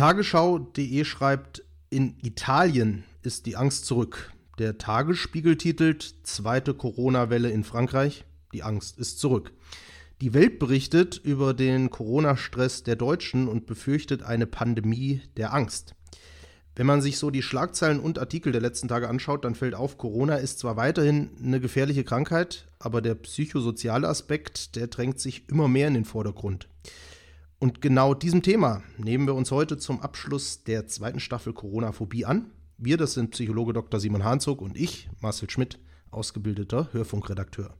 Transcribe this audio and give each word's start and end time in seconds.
Tagesschau.de 0.00 1.04
schreibt, 1.04 1.62
in 1.90 2.16
Italien 2.22 3.04
ist 3.20 3.44
die 3.44 3.56
Angst 3.56 3.84
zurück. 3.84 4.32
Der 4.58 4.78
Tagesspiegel 4.78 5.58
titelt 5.58 6.14
Zweite 6.22 6.72
Corona-Welle 6.72 7.50
in 7.50 7.64
Frankreich. 7.64 8.24
Die 8.54 8.62
Angst 8.62 8.96
ist 8.96 9.18
zurück. 9.18 9.52
Die 10.22 10.32
Welt 10.32 10.58
berichtet 10.58 11.20
über 11.22 11.52
den 11.52 11.90
Corona-Stress 11.90 12.82
der 12.82 12.96
Deutschen 12.96 13.46
und 13.46 13.66
befürchtet 13.66 14.22
eine 14.22 14.46
Pandemie 14.46 15.20
der 15.36 15.52
Angst. 15.52 15.94
Wenn 16.74 16.86
man 16.86 17.02
sich 17.02 17.18
so 17.18 17.30
die 17.30 17.42
Schlagzeilen 17.42 18.00
und 18.00 18.18
Artikel 18.18 18.52
der 18.52 18.62
letzten 18.62 18.88
Tage 18.88 19.06
anschaut, 19.06 19.44
dann 19.44 19.54
fällt 19.54 19.74
auf, 19.74 19.98
Corona 19.98 20.36
ist 20.36 20.60
zwar 20.60 20.78
weiterhin 20.78 21.28
eine 21.44 21.60
gefährliche 21.60 22.04
Krankheit, 22.04 22.68
aber 22.78 23.02
der 23.02 23.16
psychosoziale 23.16 24.08
Aspekt, 24.08 24.76
der 24.76 24.86
drängt 24.86 25.20
sich 25.20 25.46
immer 25.50 25.68
mehr 25.68 25.88
in 25.88 25.92
den 25.94 26.06
Vordergrund. 26.06 26.69
Und 27.62 27.82
genau 27.82 28.14
diesem 28.14 28.40
Thema 28.40 28.82
nehmen 28.96 29.26
wir 29.26 29.34
uns 29.34 29.50
heute 29.50 29.76
zum 29.76 30.00
Abschluss 30.00 30.64
der 30.64 30.86
zweiten 30.86 31.20
Staffel 31.20 31.52
Corona-Phobie 31.52 32.24
an. 32.24 32.52
Wir, 32.78 32.96
das 32.96 33.12
sind 33.12 33.32
Psychologe 33.32 33.74
Dr. 33.74 34.00
Simon 34.00 34.24
Hanzog 34.24 34.62
und 34.62 34.78
ich, 34.78 35.10
Marcel 35.20 35.50
Schmidt, 35.50 35.78
ausgebildeter 36.10 36.88
Hörfunkredakteur. 36.92 37.74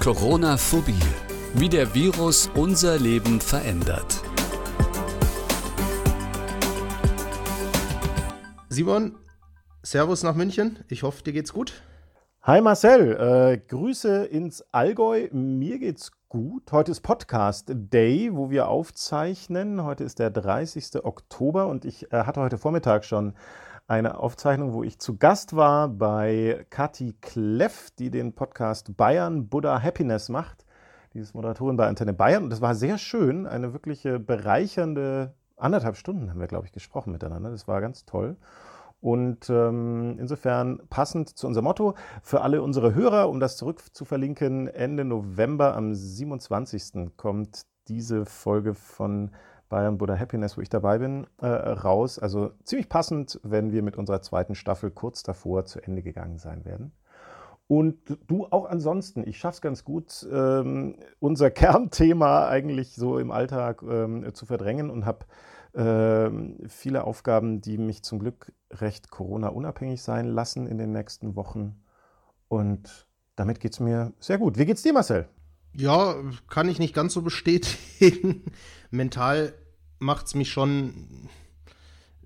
Corona-Phobie. 0.00 0.94
Wie 1.56 1.68
der 1.68 1.94
Virus 1.94 2.50
unser 2.54 2.98
Leben 2.98 3.42
verändert. 3.42 4.22
Simon, 8.70 9.14
Servus 9.82 10.22
nach 10.22 10.34
München. 10.34 10.78
Ich 10.88 11.02
hoffe, 11.02 11.22
dir 11.22 11.34
geht's 11.34 11.52
gut. 11.52 11.82
Hi 12.46 12.60
Marcel, 12.60 13.16
äh, 13.16 13.56
Grüße 13.56 14.26
ins 14.26 14.62
Allgäu. 14.70 15.28
Mir 15.32 15.78
geht's 15.78 16.12
gut. 16.28 16.72
Heute 16.72 16.90
ist 16.90 17.00
Podcast 17.00 17.72
Day, 17.72 18.28
wo 18.34 18.50
wir 18.50 18.68
aufzeichnen. 18.68 19.82
Heute 19.82 20.04
ist 20.04 20.18
der 20.18 20.28
30. 20.28 21.02
Oktober 21.06 21.68
und 21.68 21.86
ich 21.86 22.12
äh, 22.12 22.24
hatte 22.24 22.42
heute 22.42 22.58
Vormittag 22.58 23.06
schon 23.06 23.32
eine 23.86 24.18
Aufzeichnung, 24.18 24.74
wo 24.74 24.82
ich 24.82 24.98
zu 24.98 25.16
Gast 25.16 25.56
war 25.56 25.88
bei 25.88 26.66
Kati 26.68 27.16
Kleff, 27.22 27.90
die 27.98 28.10
den 28.10 28.34
Podcast 28.34 28.94
Bayern 28.94 29.48
Buddha 29.48 29.82
Happiness 29.82 30.28
macht. 30.28 30.66
Die 31.14 31.20
ist 31.20 31.34
Moderatorin 31.34 31.78
bei 31.78 31.86
Antenne 31.86 32.12
Bayern 32.12 32.44
und 32.44 32.50
das 32.50 32.60
war 32.60 32.74
sehr 32.74 32.98
schön. 32.98 33.46
Eine 33.46 33.72
wirklich 33.72 34.06
bereichernde 34.18 35.32
anderthalb 35.56 35.96
Stunden 35.96 36.28
haben 36.28 36.40
wir, 36.40 36.46
glaube 36.46 36.66
ich, 36.66 36.72
gesprochen 36.72 37.10
miteinander. 37.10 37.50
Das 37.50 37.66
war 37.68 37.80
ganz 37.80 38.04
toll. 38.04 38.36
Und 39.04 39.50
ähm, 39.50 40.16
insofern 40.18 40.80
passend 40.88 41.28
zu 41.28 41.46
unserem 41.46 41.64
Motto 41.64 41.94
für 42.22 42.40
alle 42.40 42.62
unsere 42.62 42.94
Hörer, 42.94 43.28
um 43.28 43.38
das 43.38 43.58
zurück 43.58 43.82
zu 43.92 44.06
verlinken, 44.06 44.66
Ende 44.66 45.04
November 45.04 45.76
am 45.76 45.94
27. 45.94 47.14
kommt 47.18 47.66
diese 47.86 48.24
Folge 48.24 48.72
von 48.72 49.32
Bayern 49.68 49.98
Buddha 49.98 50.18
Happiness, 50.18 50.56
wo 50.56 50.62
ich 50.62 50.70
dabei 50.70 50.96
bin, 50.96 51.26
äh, 51.36 51.46
raus. 51.46 52.18
Also 52.18 52.52
ziemlich 52.64 52.88
passend, 52.88 53.38
wenn 53.42 53.72
wir 53.72 53.82
mit 53.82 53.98
unserer 53.98 54.22
zweiten 54.22 54.54
Staffel 54.54 54.90
kurz 54.90 55.22
davor 55.22 55.66
zu 55.66 55.82
Ende 55.82 56.00
gegangen 56.00 56.38
sein 56.38 56.64
werden. 56.64 56.92
Und 57.66 57.98
du 58.26 58.46
auch 58.46 58.64
ansonsten, 58.64 59.28
ich 59.28 59.36
schaffe 59.36 59.56
es 59.56 59.60
ganz 59.60 59.84
gut, 59.84 60.26
ähm, 60.32 60.96
unser 61.20 61.50
Kernthema 61.50 62.48
eigentlich 62.48 62.96
so 62.96 63.18
im 63.18 63.30
Alltag 63.30 63.82
ähm, 63.82 64.32
zu 64.32 64.46
verdrängen 64.46 64.88
und 64.88 65.04
habe 65.04 65.26
viele 65.76 67.04
Aufgaben, 67.04 67.60
die 67.60 67.78
mich 67.78 68.02
zum 68.02 68.20
Glück 68.20 68.52
recht 68.70 69.10
Corona-unabhängig 69.10 70.02
sein 70.02 70.26
lassen 70.26 70.66
in 70.66 70.78
den 70.78 70.92
nächsten 70.92 71.34
Wochen. 71.34 71.82
Und 72.48 73.06
damit 73.36 73.60
geht 73.60 73.72
es 73.72 73.80
mir 73.80 74.12
sehr 74.20 74.38
gut. 74.38 74.58
Wie 74.58 74.66
geht's 74.66 74.82
dir, 74.82 74.92
Marcel? 74.92 75.28
Ja, 75.76 76.14
kann 76.48 76.68
ich 76.68 76.78
nicht 76.78 76.94
ganz 76.94 77.14
so 77.14 77.22
bestätigen. 77.22 78.44
Mental 78.90 79.52
macht 79.98 80.26
es 80.26 80.34
mich 80.34 80.50
schon 80.50 81.28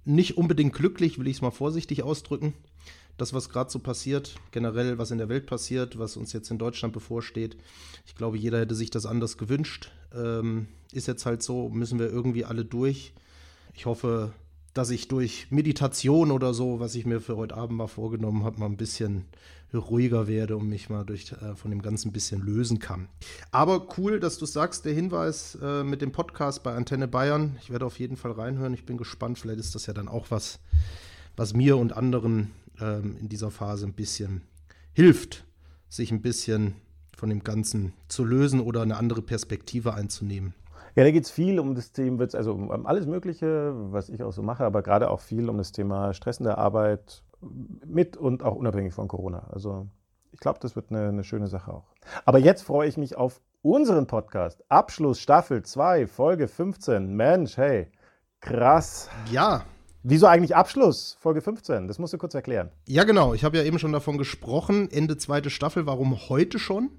nicht 0.04 0.36
unbedingt 0.36 0.74
glücklich, 0.74 1.18
will 1.18 1.28
ich 1.28 1.36
es 1.36 1.42
mal 1.42 1.50
vorsichtig 1.50 2.02
ausdrücken. 2.02 2.54
Das, 3.16 3.32
was 3.34 3.48
gerade 3.48 3.70
so 3.70 3.78
passiert, 3.78 4.36
generell, 4.52 4.98
was 4.98 5.10
in 5.10 5.18
der 5.18 5.28
Welt 5.28 5.46
passiert, 5.46 5.98
was 5.98 6.16
uns 6.16 6.32
jetzt 6.32 6.50
in 6.50 6.58
Deutschland 6.58 6.92
bevorsteht. 6.92 7.56
Ich 8.06 8.14
glaube, 8.14 8.38
jeder 8.38 8.60
hätte 8.60 8.74
sich 8.74 8.90
das 8.90 9.06
anders 9.06 9.38
gewünscht. 9.38 9.90
Ähm, 10.14 10.68
ist 10.92 11.08
jetzt 11.08 11.26
halt 11.26 11.42
so, 11.42 11.68
müssen 11.68 11.98
wir 11.98 12.10
irgendwie 12.10 12.44
alle 12.44 12.64
durch. 12.64 13.14
Ich 13.78 13.86
hoffe, 13.86 14.32
dass 14.74 14.90
ich 14.90 15.06
durch 15.06 15.46
Meditation 15.50 16.32
oder 16.32 16.52
so, 16.52 16.80
was 16.80 16.96
ich 16.96 17.06
mir 17.06 17.20
für 17.20 17.36
heute 17.36 17.56
Abend 17.56 17.78
mal 17.78 17.86
vorgenommen 17.86 18.42
habe, 18.42 18.58
mal 18.58 18.66
ein 18.66 18.76
bisschen 18.76 19.26
ruhiger 19.72 20.26
werde 20.26 20.56
und 20.56 20.68
mich 20.68 20.90
mal 20.90 21.04
durch, 21.04 21.30
äh, 21.30 21.54
von 21.54 21.70
dem 21.70 21.80
Ganzen 21.80 22.08
ein 22.08 22.12
bisschen 22.12 22.42
lösen 22.42 22.80
kann. 22.80 23.06
Aber 23.52 23.86
cool, 23.96 24.18
dass 24.18 24.36
du 24.36 24.46
sagst, 24.46 24.84
der 24.84 24.94
Hinweis 24.94 25.56
äh, 25.62 25.84
mit 25.84 26.02
dem 26.02 26.10
Podcast 26.10 26.64
bei 26.64 26.74
Antenne 26.74 27.06
Bayern. 27.06 27.56
Ich 27.62 27.70
werde 27.70 27.86
auf 27.86 28.00
jeden 28.00 28.16
Fall 28.16 28.32
reinhören. 28.32 28.74
Ich 28.74 28.84
bin 28.84 28.96
gespannt. 28.96 29.38
Vielleicht 29.38 29.60
ist 29.60 29.76
das 29.76 29.86
ja 29.86 29.94
dann 29.94 30.08
auch 30.08 30.32
was, 30.32 30.58
was 31.36 31.54
mir 31.54 31.76
und 31.76 31.92
anderen 31.92 32.50
ähm, 32.80 33.16
in 33.20 33.28
dieser 33.28 33.52
Phase 33.52 33.86
ein 33.86 33.92
bisschen 33.92 34.42
hilft, 34.92 35.44
sich 35.88 36.10
ein 36.10 36.20
bisschen 36.20 36.74
von 37.16 37.28
dem 37.28 37.44
Ganzen 37.44 37.92
zu 38.08 38.24
lösen 38.24 38.58
oder 38.58 38.82
eine 38.82 38.96
andere 38.96 39.22
Perspektive 39.22 39.94
einzunehmen. 39.94 40.54
Ja, 40.98 41.04
da 41.04 41.12
geht 41.12 41.22
es 41.22 41.30
viel 41.30 41.60
um 41.60 41.76
das 41.76 41.92
Thema, 41.92 42.26
also 42.32 42.54
um 42.54 42.84
alles 42.84 43.06
Mögliche, 43.06 43.72
was 43.92 44.08
ich 44.08 44.20
auch 44.24 44.32
so 44.32 44.42
mache, 44.42 44.64
aber 44.64 44.82
gerade 44.82 45.10
auch 45.10 45.20
viel 45.20 45.48
um 45.48 45.56
das 45.56 45.70
Thema 45.70 46.12
stressende 46.12 46.58
Arbeit 46.58 47.22
mit 47.86 48.16
und 48.16 48.42
auch 48.42 48.56
unabhängig 48.56 48.94
von 48.94 49.06
Corona. 49.06 49.46
Also 49.52 49.86
ich 50.32 50.40
glaube, 50.40 50.58
das 50.60 50.74
wird 50.74 50.90
eine, 50.90 51.06
eine 51.06 51.22
schöne 51.22 51.46
Sache 51.46 51.72
auch. 51.72 51.94
Aber 52.24 52.40
jetzt 52.40 52.62
freue 52.62 52.88
ich 52.88 52.96
mich 52.96 53.16
auf 53.16 53.40
unseren 53.62 54.08
Podcast. 54.08 54.64
Abschluss 54.70 55.20
Staffel 55.20 55.62
2, 55.62 56.08
Folge 56.08 56.48
15. 56.48 57.14
Mensch, 57.14 57.56
hey, 57.56 57.92
krass. 58.40 59.08
Ja. 59.30 59.62
Wieso 60.02 60.26
eigentlich 60.26 60.56
Abschluss, 60.56 61.16
Folge 61.20 61.42
15? 61.42 61.86
Das 61.86 62.00
musst 62.00 62.12
du 62.12 62.18
kurz 62.18 62.34
erklären. 62.34 62.72
Ja, 62.88 63.04
genau. 63.04 63.34
Ich 63.34 63.44
habe 63.44 63.56
ja 63.56 63.62
eben 63.62 63.78
schon 63.78 63.92
davon 63.92 64.18
gesprochen. 64.18 64.90
Ende 64.90 65.16
zweite 65.16 65.50
Staffel. 65.50 65.86
Warum 65.86 66.28
heute 66.28 66.58
schon? 66.58 66.90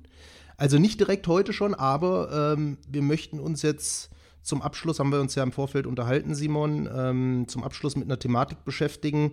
Also 0.59 0.77
nicht 0.77 0.99
direkt 0.99 1.25
heute 1.27 1.53
schon, 1.53 1.73
aber 1.73 2.53
ähm, 2.57 2.77
wir 2.85 3.01
möchten 3.01 3.39
uns 3.39 3.61
jetzt 3.61 4.09
zum 4.41 4.61
Abschluss, 4.61 4.99
haben 4.99 5.09
wir 5.09 5.21
uns 5.21 5.33
ja 5.35 5.43
im 5.43 5.53
Vorfeld 5.53 5.87
unterhalten, 5.87 6.35
Simon, 6.35 6.89
ähm, 6.93 7.45
zum 7.47 7.63
Abschluss 7.63 7.95
mit 7.95 8.05
einer 8.05 8.19
Thematik 8.19 8.65
beschäftigen, 8.65 9.31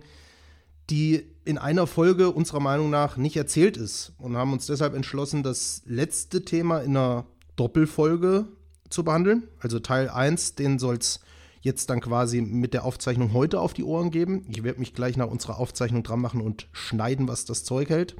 die 0.89 1.25
in 1.43 1.57
einer 1.57 1.85
Folge 1.85 2.31
unserer 2.31 2.61
Meinung 2.61 2.89
nach 2.89 3.17
nicht 3.17 3.35
erzählt 3.35 3.75
ist 3.75 4.13
und 4.19 4.37
haben 4.37 4.53
uns 4.53 4.67
deshalb 4.67 4.95
entschlossen, 4.95 5.43
das 5.43 5.81
letzte 5.85 6.45
Thema 6.45 6.79
in 6.79 6.95
einer 6.95 7.25
Doppelfolge 7.57 8.45
zu 8.89 9.03
behandeln. 9.03 9.49
Also 9.59 9.79
Teil 9.79 10.09
1, 10.09 10.55
den 10.55 10.79
soll 10.79 10.95
es 10.95 11.19
jetzt 11.59 11.89
dann 11.89 11.99
quasi 11.99 12.39
mit 12.39 12.73
der 12.73 12.85
Aufzeichnung 12.85 13.33
heute 13.33 13.59
auf 13.59 13.73
die 13.73 13.83
Ohren 13.83 14.11
geben. 14.11 14.45
Ich 14.47 14.63
werde 14.63 14.79
mich 14.79 14.93
gleich 14.93 15.17
nach 15.17 15.27
unserer 15.27 15.59
Aufzeichnung 15.59 16.03
dran 16.03 16.21
machen 16.21 16.39
und 16.39 16.69
schneiden, 16.71 17.27
was 17.27 17.43
das 17.43 17.65
Zeug 17.65 17.89
hält. 17.89 18.15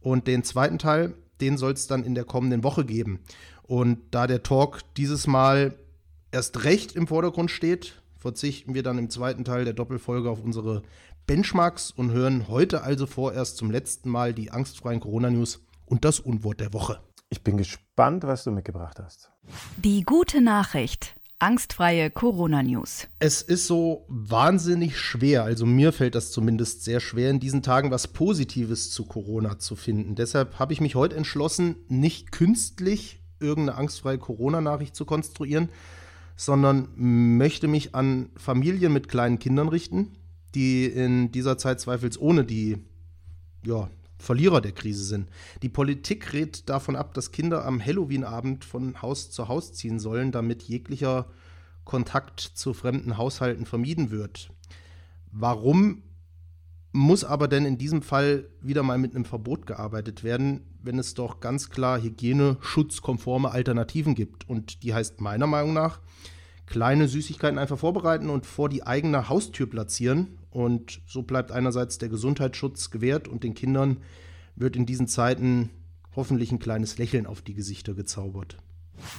Und 0.00 0.26
den 0.26 0.44
zweiten 0.44 0.78
Teil, 0.78 1.12
den 1.40 1.56
soll 1.58 1.72
es 1.72 1.86
dann 1.86 2.04
in 2.04 2.14
der 2.14 2.24
kommenden 2.24 2.64
Woche 2.64 2.84
geben. 2.84 3.20
Und 3.62 3.98
da 4.10 4.26
der 4.26 4.42
Talk 4.42 4.80
dieses 4.96 5.26
Mal 5.26 5.74
erst 6.32 6.64
recht 6.64 6.92
im 6.96 7.06
Vordergrund 7.06 7.50
steht, 7.50 8.00
verzichten 8.16 8.74
wir 8.74 8.82
dann 8.82 8.98
im 8.98 9.10
zweiten 9.10 9.44
Teil 9.44 9.64
der 9.64 9.74
Doppelfolge 9.74 10.30
auf 10.30 10.42
unsere 10.42 10.82
Benchmarks 11.26 11.90
und 11.90 12.10
hören 12.10 12.48
heute 12.48 12.82
also 12.82 13.06
vorerst 13.06 13.58
zum 13.58 13.70
letzten 13.70 14.08
Mal 14.08 14.32
die 14.32 14.50
angstfreien 14.50 15.00
Corona-News 15.00 15.60
und 15.86 16.04
das 16.04 16.20
Unwort 16.20 16.60
der 16.60 16.72
Woche. 16.72 17.00
Ich 17.30 17.42
bin 17.42 17.58
gespannt, 17.58 18.24
was 18.24 18.44
du 18.44 18.50
mitgebracht 18.50 18.98
hast. 18.98 19.30
Die 19.76 20.02
gute 20.02 20.40
Nachricht. 20.40 21.17
Angstfreie 21.40 22.10
Corona-News. 22.10 23.06
Es 23.20 23.42
ist 23.42 23.68
so 23.68 24.04
wahnsinnig 24.08 24.98
schwer, 24.98 25.44
also 25.44 25.66
mir 25.66 25.92
fällt 25.92 26.16
das 26.16 26.32
zumindest 26.32 26.82
sehr 26.82 26.98
schwer, 26.98 27.30
in 27.30 27.38
diesen 27.38 27.62
Tagen 27.62 27.92
was 27.92 28.08
Positives 28.08 28.90
zu 28.90 29.04
Corona 29.04 29.58
zu 29.60 29.76
finden. 29.76 30.16
Deshalb 30.16 30.58
habe 30.58 30.72
ich 30.72 30.80
mich 30.80 30.96
heute 30.96 31.14
entschlossen, 31.14 31.76
nicht 31.88 32.32
künstlich 32.32 33.20
irgendeine 33.38 33.78
angstfreie 33.78 34.18
Corona-Nachricht 34.18 34.96
zu 34.96 35.04
konstruieren, 35.04 35.68
sondern 36.34 36.88
möchte 36.96 37.68
mich 37.68 37.94
an 37.94 38.30
Familien 38.36 38.92
mit 38.92 39.08
kleinen 39.08 39.38
Kindern 39.38 39.68
richten, 39.68 40.10
die 40.56 40.86
in 40.86 41.30
dieser 41.30 41.56
Zeit 41.56 41.78
zweifelsohne 41.78 42.44
die 42.44 42.78
ja, 43.64 43.88
Verlierer 44.18 44.60
der 44.60 44.72
Krise 44.72 45.04
sind. 45.04 45.30
Die 45.62 45.68
Politik 45.68 46.32
rät 46.32 46.68
davon 46.68 46.96
ab, 46.96 47.14
dass 47.14 47.32
Kinder 47.32 47.64
am 47.64 47.84
Halloween-Abend 47.84 48.64
von 48.64 49.00
Haus 49.00 49.30
zu 49.30 49.48
Haus 49.48 49.72
ziehen 49.72 50.00
sollen, 50.00 50.32
damit 50.32 50.62
jeglicher 50.64 51.26
Kontakt 51.84 52.40
zu 52.40 52.74
fremden 52.74 53.16
Haushalten 53.16 53.64
vermieden 53.64 54.10
wird. 54.10 54.50
Warum 55.30 56.02
muss 56.92 57.22
aber 57.24 57.48
denn 57.48 57.64
in 57.64 57.78
diesem 57.78 58.02
Fall 58.02 58.48
wieder 58.60 58.82
mal 58.82 58.98
mit 58.98 59.14
einem 59.14 59.24
Verbot 59.24 59.66
gearbeitet 59.66 60.24
werden, 60.24 60.62
wenn 60.82 60.98
es 60.98 61.14
doch 61.14 61.40
ganz 61.40 61.70
klar 61.70 62.00
hygieneschutzkonforme 62.00 63.50
Alternativen 63.50 64.14
gibt? 64.14 64.48
Und 64.48 64.82
die 64.82 64.94
heißt 64.94 65.20
meiner 65.20 65.46
Meinung 65.46 65.74
nach, 65.74 66.00
kleine 66.66 67.08
Süßigkeiten 67.08 67.58
einfach 67.58 67.78
vorbereiten 67.78 68.30
und 68.30 68.46
vor 68.46 68.68
die 68.68 68.86
eigene 68.86 69.28
Haustür 69.28 69.68
platzieren. 69.68 70.37
Und 70.50 71.02
so 71.06 71.22
bleibt 71.22 71.52
einerseits 71.52 71.98
der 71.98 72.08
Gesundheitsschutz 72.08 72.90
gewährt 72.90 73.28
und 73.28 73.44
den 73.44 73.54
Kindern 73.54 73.98
wird 74.56 74.76
in 74.76 74.86
diesen 74.86 75.06
Zeiten 75.06 75.70
hoffentlich 76.16 76.52
ein 76.52 76.58
kleines 76.58 76.98
Lächeln 76.98 77.26
auf 77.26 77.42
die 77.42 77.54
Gesichter 77.54 77.94
gezaubert. 77.94 78.56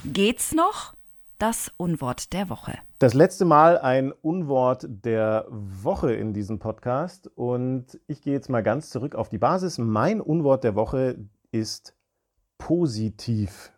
Geht's 0.04 0.52
noch? 0.54 0.94
das 1.40 1.72
Unwort 1.78 2.32
der 2.34 2.50
Woche. 2.50 2.78
Das 2.98 3.14
letzte 3.14 3.46
Mal 3.46 3.78
ein 3.78 4.12
Unwort 4.12 4.86
der 4.88 5.46
Woche 5.48 6.12
in 6.12 6.34
diesem 6.34 6.58
Podcast 6.58 7.28
und 7.34 7.98
ich 8.06 8.20
gehe 8.20 8.34
jetzt 8.34 8.50
mal 8.50 8.62
ganz 8.62 8.90
zurück 8.90 9.14
auf 9.14 9.30
die 9.30 9.38
Basis. 9.38 9.78
Mein 9.78 10.20
Unwort 10.20 10.64
der 10.64 10.74
Woche 10.74 11.16
ist 11.50 11.96
positiv. 12.58 13.72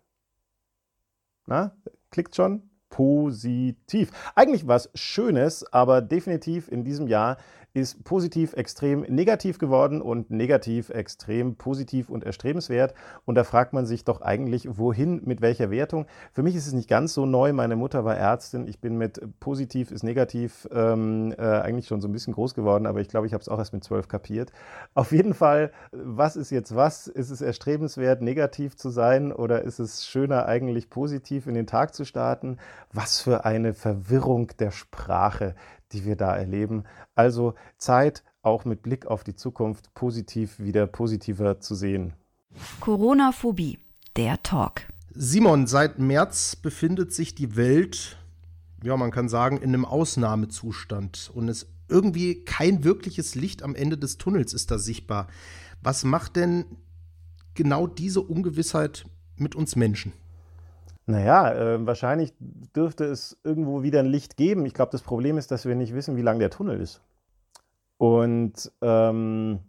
Na, 1.47 1.77
klickt 2.11 2.35
schon? 2.35 2.69
Positiv. 2.93 4.11
Eigentlich 4.35 4.69
was 4.69 4.91
Schönes, 4.95 5.65
aber 5.73 6.03
definitiv 6.03 6.71
in 6.71 6.85
diesem 6.85 7.09
Jahr 7.09 7.39
ist 7.75 8.05
positiv 8.05 8.53
extrem 8.53 9.01
negativ 9.03 9.59
geworden 9.59 10.03
und 10.03 10.31
negativ 10.31 10.91
extrem 10.91 11.57
positiv 11.57 12.11
und 12.11 12.25
erstrebenswert. 12.25 12.95
Und 13.25 13.35
da 13.35 13.45
fragt 13.45 13.73
man 13.73 13.87
sich 13.87 14.05
doch 14.05 14.21
eigentlich, 14.21 14.69
wohin, 14.77 15.23
mit 15.25 15.41
welcher 15.41 15.71
Wertung. 15.71 16.07
Für 16.33 16.43
mich 16.43 16.55
ist 16.55 16.67
es 16.67 16.73
nicht 16.73 16.89
ganz 16.89 17.15
so 17.15 17.25
neu. 17.25 17.53
Meine 17.53 17.77
Mutter 17.77 18.05
war 18.05 18.17
Ärztin. 18.17 18.67
Ich 18.67 18.81
bin 18.81 18.99
mit 18.99 19.21
positiv 19.41 19.91
ist 19.91 20.03
negativ 20.03 20.69
ähm, 20.73 21.35
äh, 21.39 21.43
eigentlich 21.43 21.87
schon 21.87 22.01
so 22.01 22.09
ein 22.09 22.13
bisschen 22.13 22.35
groß 22.35 22.55
geworden, 22.55 22.87
aber 22.87 23.01
ich 23.01 23.09
glaube, 23.09 23.27
ich 23.27 23.33
habe 23.33 23.41
es 23.43 23.49
auch 23.49 23.59
erst 23.59 23.73
mit 23.73 23.85
zwölf 23.85 24.09
kapiert. 24.09 24.53
Auf 24.95 25.13
jeden 25.13 25.35
Fall, 25.35 25.73
was 25.93 26.37
ist 26.37 26.51
jetzt 26.51 26.75
was? 26.77 27.07
Ist 27.07 27.31
es 27.31 27.41
erstrebenswert, 27.41 28.21
negativ 28.21 28.77
zu 28.77 28.91
sein 28.91 29.33
oder 29.33 29.63
ist 29.63 29.79
es 29.79 30.07
schöner, 30.07 30.47
eigentlich 30.47 30.91
positiv 30.91 31.47
in 31.47 31.55
den 31.55 31.67
Tag 31.67 31.95
zu 31.95 32.05
starten? 32.05 32.59
Was 32.93 33.21
für 33.21 33.45
eine 33.45 33.75
Verwirrung 33.75 34.49
der 34.59 34.71
Sprache, 34.71 35.55
die 35.93 36.05
wir 36.05 36.17
da 36.17 36.37
erleben. 36.37 36.85
Also 37.15 37.55
Zeit, 37.79 38.23
auch 38.43 38.65
mit 38.65 38.83
Blick 38.83 39.07
auf 39.07 39.25
die 39.25 39.35
Zukunft, 39.35 39.95
positiv 39.95 40.59
wieder 40.59 40.87
positiver 40.87 41.61
zu 41.61 41.75
sehen. 41.75 42.15
Corona-Phobie, 42.81 43.79
der 44.17 44.43
Talk. 44.43 44.83
Simon, 45.15 45.67
seit 45.67 45.99
März 45.99 46.57
befindet 46.57 47.13
sich 47.13 47.35
die 47.35 47.57
Welt, 47.57 48.19
ja, 48.83 48.97
man 48.97 49.11
kann 49.11 49.29
sagen, 49.29 49.59
in 49.59 49.71
einem 49.71 49.85
Ausnahmezustand. 49.85 51.31
Und 51.35 51.49
es 51.49 51.67
irgendwie 51.89 52.45
kein 52.45 52.85
wirkliches 52.85 53.35
Licht 53.35 53.63
am 53.63 53.75
Ende 53.75 53.99
des 53.99 54.19
Tunnels 54.19 54.55
ist 54.55 54.71
da 54.71 54.79
sichtbar. 54.79 55.29
Was 55.83 56.05
macht 56.05 56.37
denn 56.37 56.65
genau 57.55 57.87
diese 57.87 58.23
Ungewissheit 58.23 59.05
mit 59.37 59.55
uns 59.55 59.77
Menschen? 59.77 60.13
Naja, 61.07 61.53
äh, 61.53 61.87
wahrscheinlich 61.87 62.33
dürfte 62.39 63.05
es 63.05 63.39
irgendwo 63.45 63.83
wieder 63.83 64.01
ein 64.01 64.07
Licht 64.07 64.37
geben. 64.37 64.67
Ich 64.67 64.75
glaube, 64.75 64.93
das 64.93 65.03
Problem 65.03 65.37
ist, 65.37 65.51
dass 65.51 65.67
wir 65.67 65.75
nicht 65.75 65.95
wissen, 65.95 66.17
wie 66.17 66.23
lang 66.23 66.39
der 66.39 66.51
Tunnel 66.51 66.81
ist. 66.81 67.01
Und 67.99 68.73
ähm, 68.81 69.61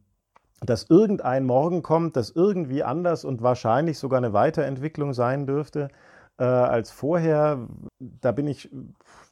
dass 0.62 0.90
irgendein 0.90 1.46
Morgen 1.46 1.82
kommt, 1.82 2.16
das 2.16 2.32
irgendwie 2.32 2.84
anders 2.84 3.26
und 3.26 3.42
wahrscheinlich 3.42 3.98
sogar 4.00 4.18
eine 4.18 4.34
Weiterentwicklung 4.34 5.14
sein 5.14 5.46
dürfte 5.46 5.90
äh, 6.38 6.44
als 6.44 6.92
vorher, 6.92 7.68
da 8.00 8.32
bin 8.32 8.48
ich 8.48 8.70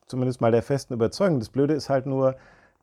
zumindest 0.07 0.41
mal 0.41 0.51
der 0.51 0.63
festen 0.63 0.93
Überzeugung. 0.93 1.39
Das 1.39 1.49
Blöde 1.49 1.73
ist 1.73 1.89
halt 1.89 2.05
nur, 2.05 2.35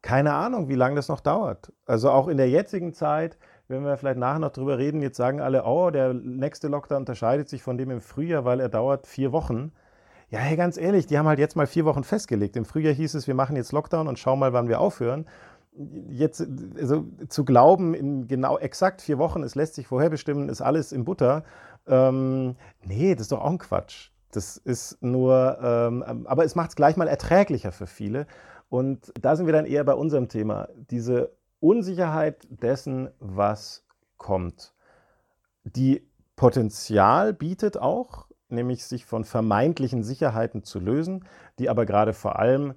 keine 0.03 0.35
Ahnung, 0.35 0.69
wie 0.69 0.75
lange 0.75 0.97
das 0.97 1.09
noch 1.09 1.21
dauert. 1.21 1.73
Also 1.87 2.11
auch 2.11 2.29
in 2.29 2.37
der 2.37 2.49
jetzigen 2.49 2.95
Zeit 2.95 3.37
wenn 3.69 3.85
wir 3.85 3.97
vielleicht 3.97 4.19
nachher 4.19 4.39
noch 4.39 4.53
drüber 4.53 4.79
reden, 4.79 5.03
jetzt 5.03 5.17
sagen 5.17 5.41
alle, 5.41 5.65
oh, 5.65 5.91
der 5.91 6.15
nächste 6.15 6.69
Lockdown 6.69 7.01
unterscheidet 7.01 7.49
sich 7.49 7.63
von 7.63 7.77
dem 7.77 7.91
im 7.91 8.01
Frühjahr, 8.01 8.45
weil 8.45 8.61
er 8.61 8.71
dauert 8.71 9.07
vier 9.07 9.31
Wochen. 9.33 9.73
Ja, 10.31 10.39
hey, 10.39 10.57
ganz 10.57 10.77
ehrlich, 10.79 11.07
die 11.07 11.19
haben 11.19 11.29
halt 11.29 11.39
jetzt 11.39 11.55
mal 11.55 11.67
vier 11.67 11.85
Wochen 11.85 12.03
festgelegt. 12.03 12.57
Im 12.57 12.65
Frühjahr 12.65 12.95
hieß 12.95 13.15
es, 13.15 13.27
wir 13.27 13.35
machen 13.35 13.57
jetzt 13.57 13.73
Lockdown 13.73 14.09
und 14.09 14.19
schauen 14.19 14.39
mal, 14.39 14.53
wann 14.53 14.69
wir 14.69 14.81
aufhören. 14.81 15.27
Jetzt 16.09 16.47
also 16.79 17.07
zu 17.29 17.45
glauben, 17.45 17.95
in 17.95 18.27
genau 18.27 18.59
exakt 18.59 19.01
vier 19.01 19.19
Wochen, 19.19 19.43
es 19.43 19.55
lässt 19.55 19.75
sich 19.75 19.87
vorherbestimmen, 19.87 20.49
ist 20.49 20.61
alles 20.61 20.93
in 20.93 21.05
Butter. 21.05 21.45
Ähm, 21.87 22.57
nee, 22.83 23.15
das 23.15 23.23
ist 23.23 23.33
doch 23.33 23.43
auch 23.43 23.51
ein 23.51 23.59
Quatsch. 23.59 24.11
Das 24.33 24.57
ist 24.57 25.03
nur, 25.03 25.59
ähm, 25.63 26.03
aber 26.27 26.45
es 26.45 26.55
macht 26.55 26.71
es 26.71 26.77
gleich 26.77 26.97
mal 26.97 27.09
erträglicher 27.09 27.73
für 27.73 27.87
viele. 27.87 28.27
Und 28.69 29.13
da 29.21 29.37
sind 29.37 29.47
wir 29.47 29.53
dann 29.53 29.65
eher 29.65 29.85
bei 29.85 29.95
unserem 29.95 30.29
Thema. 30.29 30.69
Diese 30.91 31.31
Unsicherheit 31.61 32.47
dessen, 32.51 33.11
was 33.19 33.85
kommt, 34.17 34.75
die 35.65 36.09
Potenzial 36.37 37.33
bietet 37.33 37.77
auch, 37.79 38.27
nämlich 38.49 38.85
sich 38.85 39.05
von 39.05 39.25
vermeintlichen 39.25 40.03
Sicherheiten 40.03 40.63
zu 40.63 40.79
lösen, 40.79 41.25
die 41.59 41.69
aber 41.69 41.85
gerade 41.85 42.13
vor 42.13 42.39
allem 42.39 42.75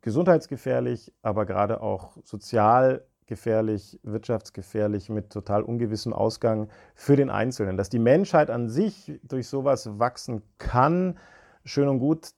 gesundheitsgefährlich, 0.00 1.12
aber 1.22 1.46
gerade 1.46 1.80
auch 1.80 2.16
sozial 2.24 3.06
gefährlich, 3.26 3.98
wirtschaftsgefährlich 4.02 5.08
mit 5.08 5.30
total 5.30 5.62
ungewissem 5.62 6.12
Ausgang 6.12 6.68
für 6.94 7.16
den 7.16 7.30
Einzelnen. 7.30 7.76
Dass 7.76 7.88
die 7.88 7.98
Menschheit 7.98 8.50
an 8.50 8.68
sich 8.68 9.18
durch 9.22 9.48
sowas 9.48 9.98
wachsen 9.98 10.42
kann, 10.58 11.18
schön 11.64 11.88
und 11.88 12.00
gut, 12.00 12.32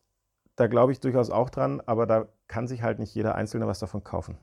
da 0.55 0.69
glaube 0.69 0.93
ich 0.93 1.01
durchaus 1.01 1.31
auch 1.31 1.51
dran, 1.51 1.83
aber 1.85 2.07
da 2.07 2.29
kann 2.47 2.69
sich 2.69 2.83
halt 2.83 3.01
nicht 3.01 3.15
jeder 3.15 3.35
Einzelne 3.35 3.67
was 3.67 3.81
davon 3.81 4.05
kaufen. 4.05 4.39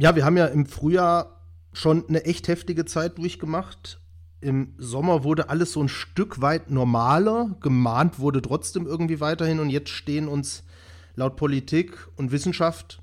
Ja, 0.00 0.14
wir 0.14 0.24
haben 0.24 0.36
ja 0.36 0.46
im 0.46 0.64
Frühjahr 0.64 1.42
schon 1.72 2.08
eine 2.08 2.24
echt 2.24 2.46
heftige 2.46 2.84
Zeit 2.84 3.18
durchgemacht. 3.18 4.00
Im 4.40 4.74
Sommer 4.78 5.24
wurde 5.24 5.50
alles 5.50 5.72
so 5.72 5.82
ein 5.82 5.88
Stück 5.88 6.40
weit 6.40 6.70
normaler, 6.70 7.56
gemahnt 7.60 8.20
wurde 8.20 8.40
trotzdem 8.40 8.86
irgendwie 8.86 9.18
weiterhin 9.18 9.58
und 9.58 9.70
jetzt 9.70 9.90
stehen 9.90 10.28
uns 10.28 10.62
laut 11.16 11.34
Politik 11.34 12.08
und 12.14 12.30
Wissenschaft 12.30 13.02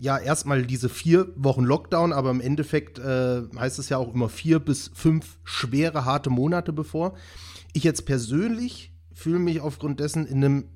ja 0.00 0.18
erstmal 0.18 0.66
diese 0.66 0.88
vier 0.88 1.28
Wochen 1.36 1.62
Lockdown, 1.62 2.12
aber 2.12 2.32
im 2.32 2.40
Endeffekt 2.40 2.98
äh, 2.98 3.42
heißt 3.56 3.78
es 3.78 3.88
ja 3.88 3.98
auch 3.98 4.12
immer 4.12 4.28
vier 4.28 4.58
bis 4.58 4.90
fünf 4.92 5.38
schwere, 5.44 6.04
harte 6.04 6.30
Monate 6.30 6.72
bevor. 6.72 7.14
Ich 7.74 7.84
jetzt 7.84 8.06
persönlich 8.06 8.92
fühle 9.12 9.38
mich 9.38 9.60
aufgrund 9.60 10.00
dessen 10.00 10.26
in 10.26 10.44
einem 10.44 10.68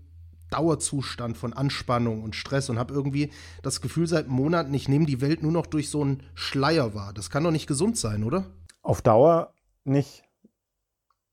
Dauerzustand 0.51 1.37
von 1.37 1.53
Anspannung 1.53 2.23
und 2.23 2.35
Stress 2.35 2.71
und 2.71 2.79
habe 2.79 2.95
irgendwie 2.95 3.31
das 3.63 3.81
Gefühl 3.81 4.07
seit 4.07 4.29
Monaten, 4.29 4.73
ich 4.75 4.89
nehme 4.89 5.07
die 5.07 5.21
Welt 5.21 5.43
nur 5.43 5.53
noch 5.53 5.67
durch 5.67 5.91
so 5.91 6.03
einen 6.03 6.23
Schleier 6.35 6.95
wahr. 6.95 7.13
Das 7.13 7.31
kann 7.31 7.45
doch 7.45 7.51
nicht 7.51 7.67
gesund 7.67 7.97
sein, 7.97 8.25
oder? 8.25 8.47
Auf 8.83 9.03
Dauer 9.03 9.53
nicht, 9.85 10.23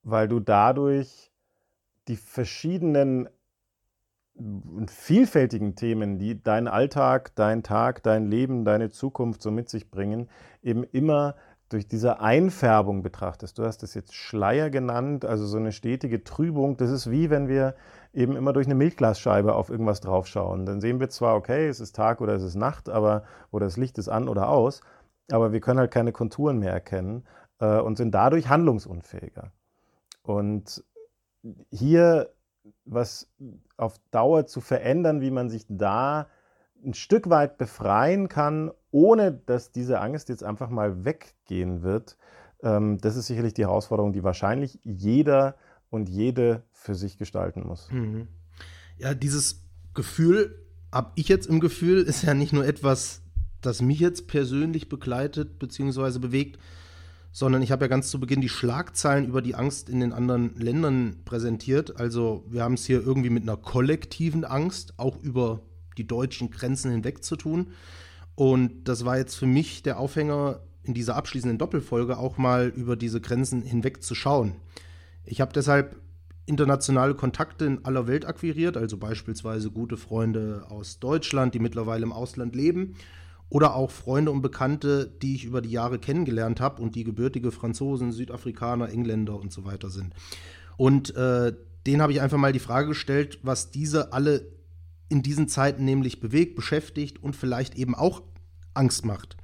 weil 0.04 0.28
du 0.28 0.40
dadurch 0.40 1.32
die 2.08 2.18
verschiedenen 2.18 3.28
und 4.36 4.92
vielfältigen 4.92 5.76
Themen, 5.76 6.20
die 6.20 6.42
deinen 6.44 6.68
Alltag, 6.68 7.34
dein 7.36 7.64
Tag, 7.64 8.04
dein 8.04 8.26
Leben, 8.26 8.66
deine 8.66 8.90
Zukunft 8.90 9.42
so 9.42 9.50
mit 9.50 9.70
sich 9.70 9.90
bringen, 9.90 10.30
eben 10.62 10.84
immer 10.84 11.36
durch 11.70 11.88
diese 11.88 12.20
Einfärbung 12.20 13.02
betrachtest. 13.02 13.58
Du 13.58 13.64
hast 13.64 13.82
es 13.84 13.94
jetzt 13.94 14.14
Schleier 14.14 14.70
genannt, 14.70 15.26
also 15.26 15.46
so 15.48 15.58
eine 15.58 15.72
stetige 15.72 16.24
Trübung. 16.24 16.78
Das 16.78 16.92
ist 16.92 17.10
wie 17.10 17.30
wenn 17.30 17.48
wir 17.48 17.76
eben 18.16 18.36
immer 18.36 18.54
durch 18.54 18.68
eine 18.68 18.76
Milchglasscheibe 18.76 19.54
auf 19.54 19.70
irgendwas 19.70 20.02
draufschauen. 20.02 20.66
Dann 20.66 20.82
sehen 20.82 21.00
wir 21.00 21.10
zwar, 21.10 21.36
okay, 21.36 21.68
es 21.68 21.80
ist 21.80 21.96
Tag 21.96 22.22
oder 22.22 22.34
es 22.34 22.44
ist 22.44 22.56
Nacht, 22.56 22.90
aber 22.90 23.24
oder 23.52 23.66
das 23.66 23.78
Licht 23.78 23.98
ist 23.98 24.10
an 24.10 24.28
oder 24.28 24.50
aus, 24.50 24.82
aber 25.32 25.52
wir 25.52 25.60
können 25.60 25.80
halt 25.80 25.92
keine 25.92 26.12
Konturen 26.12 26.60
mehr 26.60 26.72
erkennen 26.72 27.26
äh, 27.60 27.80
und 27.80 27.98
sind 27.98 28.14
dadurch 28.14 28.50
handlungsunfähiger. 28.50 29.52
Und 30.24 30.84
hier 31.70 32.30
was 32.86 33.30
auf 33.78 34.00
Dauer 34.12 34.48
zu 34.48 34.62
verändern, 34.62 35.22
wie 35.22 35.32
man 35.32 35.50
sich 35.50 35.66
da 35.70 36.28
ein 36.84 36.94
Stück 36.94 37.30
weit 37.30 37.58
befreien 37.58 38.30
kann, 38.30 38.72
ohne 38.92 39.32
dass 39.32 39.72
diese 39.72 40.00
Angst 40.00 40.30
jetzt 40.30 40.44
einfach 40.44 40.70
mal 40.70 41.06
weggehen 41.06 41.84
wird, 41.84 42.18
ähm, 42.64 42.98
das 43.00 43.16
ist 43.16 43.28
sicherlich 43.28 43.54
die 43.54 43.64
Herausforderung, 43.64 44.14
die 44.14 44.24
wahrscheinlich 44.24 44.80
jeder 44.84 45.56
und 45.90 46.10
jede 46.10 46.64
für 46.72 46.96
sich 46.96 47.18
gestalten 47.18 47.64
muss. 47.66 47.90
Mhm. 47.92 48.28
Ja, 48.98 49.14
dieses 49.14 49.64
Gefühl, 49.94 50.56
habe 50.92 51.12
ich 51.16 51.28
jetzt 51.28 51.48
im 51.48 51.60
Gefühl, 51.60 52.02
ist 52.02 52.24
ja 52.24 52.34
nicht 52.34 52.54
nur 52.54 52.66
etwas, 52.66 53.22
das 53.62 53.82
mich 53.82 54.00
jetzt 54.00 54.28
persönlich 54.28 54.90
begleitet 54.90 55.60
bzw. 55.60 56.20
bewegt, 56.20 56.60
sondern 57.32 57.62
ich 57.62 57.72
habe 57.72 57.84
ja 57.84 57.90
ganz 57.90 58.10
zu 58.10 58.20
Beginn 58.20 58.40
die 58.40 58.48
Schlagzeilen 58.48 59.28
über 59.28 59.42
die 59.42 59.56
Angst 59.56 59.90
in 59.90 60.00
den 60.00 60.14
anderen 60.14 60.56
Ländern 60.56 61.18
präsentiert. 61.26 62.00
Also 62.00 62.46
wir 62.48 62.64
haben 62.64 62.76
es 62.76 62.86
hier 62.86 63.06
irgendwie 63.06 63.30
mit 63.30 63.44
einer 63.44 63.58
kollektiven 63.58 64.46
Angst, 64.46 64.94
auch 64.98 65.22
über 65.22 65.60
die 65.98 66.08
deutschen 66.08 66.50
Grenzen 66.50 66.92
hinweg 66.92 67.26
zu 67.26 67.36
tun. 67.36 67.72
Und 68.36 68.86
das 68.86 69.04
war 69.04 69.18
jetzt 69.18 69.36
für 69.36 69.48
mich 69.48 69.84
der 69.84 70.00
Aufhänger 70.00 70.62
in 70.84 70.94
dieser 70.94 71.16
abschließenden 71.18 71.58
Doppelfolge 71.58 72.18
auch 72.18 72.38
mal 72.38 72.68
über 72.68 72.96
diese 72.96 73.20
Grenzen 73.20 73.64
hinweg 73.64 74.02
zu 74.04 74.16
schauen. 74.16 74.56
Ich 75.26 75.42
habe 75.42 75.54
deshalb 75.54 75.98
internationale 76.46 77.16
Kontakte 77.16 77.66
in 77.66 77.86
aller 77.86 78.08
Welt 78.08 78.26
akquiriert, 78.26 78.78
also 78.78 78.98
beispielsweise 78.98 79.72
gute 79.72 79.98
Freunde 79.98 80.66
aus 80.70 81.00
Deutschland, 81.00 81.54
die 81.54 81.60
mittlerweile 81.60 82.04
im 82.04 82.12
Ausland 82.12 82.56
leben, 82.56 82.96
oder 83.50 83.76
auch 83.76 83.92
Freunde 83.92 84.32
und 84.32 84.42
Bekannte, 84.42 85.12
die 85.22 85.36
ich 85.36 85.46
über 85.46 85.62
die 85.62 85.72
Jahre 85.72 86.00
kennengelernt 86.00 86.60
habe 86.60 86.82
und 86.82 86.96
die 86.96 87.04
gebürtige 87.04 87.52
Franzosen, 87.52 88.12
Südafrikaner, 88.12 88.90
Engländer 88.90 89.40
und 89.40 89.52
so 89.52 89.66
weiter 89.66 89.90
sind. 89.90 90.14
Und 90.78 91.16
äh, 91.16 91.54
denen 91.86 92.02
habe 92.02 92.12
ich 92.12 92.22
einfach 92.22 92.38
mal 92.38 92.54
die 92.54 92.60
Frage 92.60 92.90
gestellt, 92.90 93.40
was 93.44 93.72
diese 93.72 94.14
alle 94.14 94.52
in 95.10 95.22
diesen 95.22 95.48
Zeiten 95.48 95.86
nämlich 95.86 96.20
bewegt, 96.20 96.56
beschäftigt 96.56 97.22
und 97.22 97.36
vielleicht 97.36 97.76
eben 97.76 97.94
auch 97.94 98.24
Angst 98.74 99.06
macht. 99.06 99.38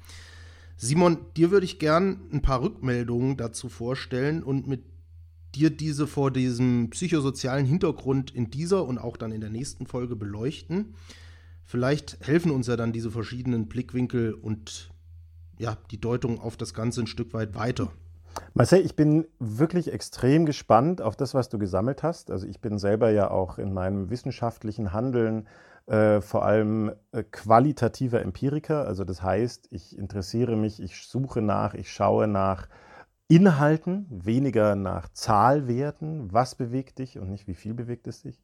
Simon, 0.75 1.19
dir 1.38 1.51
würde 1.51 1.65
ich 1.65 1.77
gern 1.77 2.21
ein 2.33 2.41
paar 2.41 2.63
Rückmeldungen 2.63 3.38
dazu 3.38 3.69
vorstellen 3.69 4.41
und 4.41 4.67
mit 4.67 4.83
dir 5.55 5.70
diese 5.70 6.08
vor 6.08 6.31
diesem 6.31 6.89
psychosozialen 6.91 7.65
Hintergrund 7.65 8.31
in 8.31 8.50
dieser 8.50 8.86
und 8.86 8.98
auch 8.98 9.17
dann 9.17 9.31
in 9.31 9.41
der 9.41 9.50
nächsten 9.50 9.86
Folge 9.86 10.15
beleuchten. 10.15 10.96
Vielleicht 11.63 12.17
helfen 12.25 12.51
uns 12.51 12.67
ja 12.67 12.75
dann 12.75 12.91
diese 12.91 13.12
verschiedenen 13.12 13.67
Blickwinkel 13.67 14.34
und 14.34 14.91
ja, 15.58 15.77
die 15.91 16.01
Deutung 16.01 16.39
auf 16.39 16.58
das 16.58 16.74
Ganze 16.74 17.01
ein 17.01 17.08
Stück 17.08 17.34
weit 17.34 17.55
weiter. 17.55 17.91
Marcel, 18.53 18.84
ich 18.86 18.96
bin 18.96 19.25
wirklich 19.39 19.91
extrem 19.91 20.46
gespannt 20.46 21.01
auf 21.01 21.15
das, 21.15 21.34
was 21.34 21.50
du 21.50 21.58
gesammelt 21.58 22.03
hast. 22.03 22.31
Also 22.31 22.48
ich 22.48 22.62
bin 22.62 22.79
selber 22.79 23.10
ja 23.12 23.29
auch 23.29 23.58
in 23.58 23.74
meinem 23.74 24.10
wissenschaftlichen 24.10 24.93
Handeln 24.93 25.48
äh, 25.88 26.22
vor 26.22 26.46
allem 26.46 26.91
äh, 27.12 27.24
qualitativer 27.24 28.22
Empiriker. 28.22 28.88
Also 28.88 29.03
das 29.03 29.22
heißt, 29.22 29.67
ich 29.72 29.98
interessiere 29.98 30.55
mich, 30.55 30.81
ich 30.81 31.05
suche 31.05 31.41
nach, 31.41 31.74
ich 31.74 31.91
schaue 31.91 32.27
nach 32.27 32.67
Inhalten, 33.31 34.07
weniger 34.09 34.75
nach 34.75 35.07
Zahlwerten. 35.07 36.33
Was 36.33 36.55
bewegt 36.55 37.00
dich 37.00 37.17
und 37.17 37.29
nicht 37.29 37.47
wie 37.47 37.53
viel 37.53 37.73
bewegt 37.73 38.05
es 38.07 38.23
dich? 38.23 38.43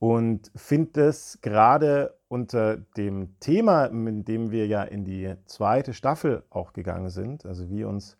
Und 0.00 0.50
finde 0.56 1.02
es 1.02 1.38
gerade 1.42 2.18
unter 2.26 2.76
dem 2.76 3.38
Thema, 3.38 3.88
mit 3.88 4.26
dem 4.26 4.50
wir 4.50 4.66
ja 4.66 4.82
in 4.82 5.04
die 5.04 5.32
zweite 5.44 5.94
Staffel 5.94 6.42
auch 6.50 6.72
gegangen 6.72 7.08
sind, 7.08 7.46
also 7.46 7.70
wie 7.70 7.84
uns 7.84 8.16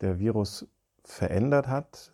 der 0.00 0.18
Virus 0.18 0.66
verändert 1.04 1.68
hat, 1.68 2.12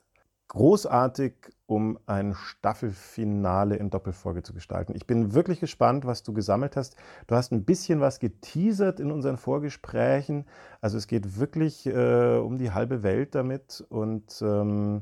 großartig, 0.53 1.33
um 1.65 1.99
ein 2.05 2.35
Staffelfinale 2.35 3.77
in 3.77 3.89
Doppelfolge 3.89 4.43
zu 4.43 4.53
gestalten. 4.53 4.93
Ich 4.95 5.07
bin 5.07 5.33
wirklich 5.33 5.61
gespannt, 5.61 6.05
was 6.05 6.23
du 6.25 6.35
gesammelt 6.35 6.77
hast. 6.77 6.95
Du 7.27 7.35
hast 7.35 7.53
ein 7.53 7.65
bisschen 7.65 8.01
was 8.01 8.21
geteasert 8.21 9.01
in 9.01 9.11
unseren 9.11 9.39
Vorgesprächen. 9.39 10.45
Also 10.83 10.99
es 10.99 11.07
geht 11.07 11.39
wirklich 11.39 11.87
äh, 11.87 12.37
um 12.37 12.59
die 12.59 12.71
halbe 12.71 13.03
Welt 13.03 13.35
damit 13.35 13.83
und 13.89 14.43
ähm, 14.43 15.01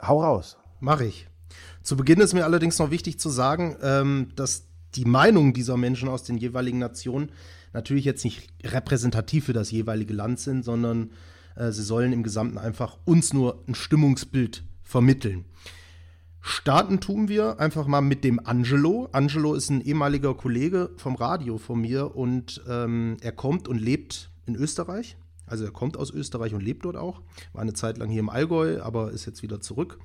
hau 0.00 0.22
raus. 0.22 0.56
Mach 0.78 1.00
ich. 1.00 1.26
Zu 1.82 1.96
Beginn 1.96 2.20
ist 2.20 2.32
mir 2.32 2.44
allerdings 2.44 2.78
noch 2.78 2.92
wichtig 2.92 3.18
zu 3.18 3.28
sagen, 3.28 3.76
ähm, 3.82 4.28
dass 4.36 4.68
die 4.94 5.04
Meinungen 5.04 5.52
dieser 5.52 5.76
Menschen 5.76 6.08
aus 6.08 6.22
den 6.22 6.36
jeweiligen 6.36 6.78
Nationen 6.78 7.32
natürlich 7.72 8.04
jetzt 8.04 8.24
nicht 8.24 8.52
repräsentativ 8.62 9.46
für 9.46 9.52
das 9.52 9.72
jeweilige 9.72 10.14
Land 10.14 10.38
sind, 10.38 10.64
sondern 10.64 11.10
äh, 11.60 11.72
sie 11.72 11.82
sollen 11.82 12.12
im 12.12 12.22
Gesamten 12.22 12.58
einfach 12.58 12.96
uns 13.04 13.32
nur 13.32 13.62
ein 13.68 13.74
Stimmungsbild 13.74 14.64
vermitteln. 14.82 15.44
Starten 16.40 17.00
tun 17.00 17.28
wir 17.28 17.60
einfach 17.60 17.86
mal 17.86 18.00
mit 18.00 18.24
dem 18.24 18.44
Angelo. 18.44 19.10
Angelo 19.12 19.54
ist 19.54 19.68
ein 19.68 19.82
ehemaliger 19.82 20.34
Kollege 20.34 20.90
vom 20.96 21.14
Radio 21.14 21.58
von 21.58 21.82
mir 21.82 22.16
und 22.16 22.62
ähm, 22.66 23.18
er 23.20 23.32
kommt 23.32 23.68
und 23.68 23.78
lebt 23.78 24.30
in 24.46 24.56
Österreich. 24.56 25.18
Also 25.46 25.64
er 25.64 25.70
kommt 25.70 25.98
aus 25.98 26.10
Österreich 26.10 26.54
und 26.54 26.62
lebt 26.62 26.86
dort 26.86 26.96
auch. 26.96 27.20
War 27.52 27.60
eine 27.60 27.74
Zeit 27.74 27.98
lang 27.98 28.08
hier 28.08 28.20
im 28.20 28.30
Allgäu, 28.30 28.80
aber 28.80 29.10
ist 29.10 29.26
jetzt 29.26 29.42
wieder 29.42 29.60
zurück. 29.60 29.98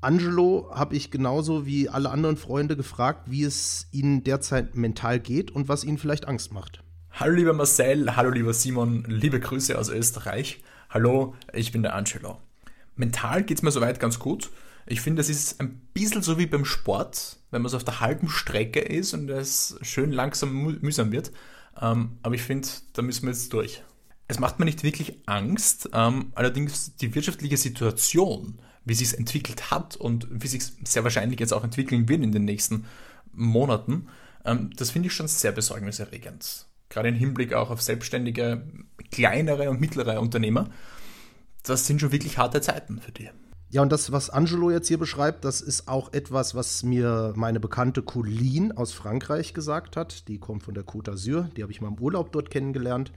Angelo 0.00 0.70
habe 0.72 0.96
ich 0.96 1.10
genauso 1.10 1.66
wie 1.66 1.88
alle 1.88 2.10
anderen 2.10 2.36
Freunde 2.36 2.76
gefragt, 2.76 3.30
wie 3.30 3.42
es 3.42 3.88
ihnen 3.90 4.24
derzeit 4.24 4.74
mental 4.74 5.20
geht 5.20 5.50
und 5.50 5.68
was 5.68 5.84
ihnen 5.84 5.98
vielleicht 5.98 6.28
Angst 6.28 6.52
macht. 6.52 6.82
Hallo 7.10 7.34
lieber 7.34 7.52
Marcel, 7.52 8.14
hallo 8.16 8.30
lieber 8.30 8.54
Simon, 8.54 9.04
liebe 9.08 9.40
Grüße 9.40 9.76
aus 9.76 9.90
Österreich. 9.90 10.62
Hallo, 10.90 11.34
ich 11.52 11.70
bin 11.70 11.82
der 11.82 11.94
Angelo. 11.94 12.38
Mental 12.96 13.42
geht 13.42 13.58
es 13.58 13.62
mir 13.62 13.70
soweit 13.70 14.00
ganz 14.00 14.18
gut. 14.18 14.50
Ich 14.86 15.02
finde, 15.02 15.20
es 15.20 15.28
ist 15.28 15.60
ein 15.60 15.82
bisschen 15.92 16.22
so 16.22 16.38
wie 16.38 16.46
beim 16.46 16.64
Sport, 16.64 17.36
wenn 17.50 17.60
man 17.60 17.68
so 17.68 17.76
auf 17.76 17.84
der 17.84 18.00
halben 18.00 18.30
Strecke 18.30 18.80
ist 18.80 19.12
und 19.12 19.28
es 19.28 19.78
schön 19.82 20.12
langsam 20.12 20.78
mühsam 20.80 21.12
wird. 21.12 21.30
Ähm, 21.78 22.16
aber 22.22 22.36
ich 22.36 22.42
finde, 22.42 22.66
da 22.94 23.02
müssen 23.02 23.24
wir 23.24 23.32
jetzt 23.32 23.52
durch. 23.52 23.82
Es 24.28 24.38
macht 24.38 24.58
mir 24.58 24.64
nicht 24.64 24.82
wirklich 24.82 25.18
Angst, 25.26 25.90
ähm, 25.92 26.32
allerdings 26.34 26.96
die 26.96 27.14
wirtschaftliche 27.14 27.58
Situation, 27.58 28.58
wie 28.86 28.94
sie 28.94 29.04
es 29.04 29.12
entwickelt 29.12 29.70
hat 29.70 29.94
und 29.94 30.26
wie 30.30 30.48
sich 30.48 30.62
sehr 30.84 31.04
wahrscheinlich 31.04 31.38
jetzt 31.38 31.52
auch 31.52 31.64
entwickeln 31.64 32.08
wird 32.08 32.22
in 32.22 32.32
den 32.32 32.46
nächsten 32.46 32.86
Monaten, 33.34 34.08
ähm, 34.46 34.70
das 34.74 34.90
finde 34.92 35.08
ich 35.08 35.12
schon 35.12 35.28
sehr 35.28 35.52
besorgniserregend 35.52 36.66
gerade 36.88 37.08
im 37.08 37.14
Hinblick 37.14 37.54
auch 37.54 37.70
auf 37.70 37.82
selbstständige, 37.82 38.62
kleinere 39.10 39.70
und 39.70 39.80
mittlere 39.80 40.20
Unternehmer, 40.20 40.70
das 41.62 41.86
sind 41.86 42.00
schon 42.00 42.12
wirklich 42.12 42.38
harte 42.38 42.60
Zeiten 42.60 43.00
für 43.00 43.12
die. 43.12 43.30
Ja, 43.70 43.82
und 43.82 43.92
das, 43.92 44.12
was 44.12 44.30
Angelo 44.30 44.70
jetzt 44.70 44.88
hier 44.88 44.96
beschreibt, 44.96 45.44
das 45.44 45.60
ist 45.60 45.88
auch 45.88 46.14
etwas, 46.14 46.54
was 46.54 46.82
mir 46.82 47.34
meine 47.36 47.60
bekannte 47.60 48.00
Colleen 48.00 48.72
aus 48.72 48.94
Frankreich 48.94 49.52
gesagt 49.52 49.94
hat. 49.94 50.26
Die 50.28 50.38
kommt 50.38 50.62
von 50.62 50.72
der 50.72 50.86
Côte 50.86 51.10
d'Azur, 51.10 51.52
die 51.54 51.62
habe 51.62 51.70
ich 51.70 51.82
mal 51.82 51.88
im 51.88 52.00
Urlaub 52.00 52.32
dort 52.32 52.50
kennengelernt. 52.50 53.12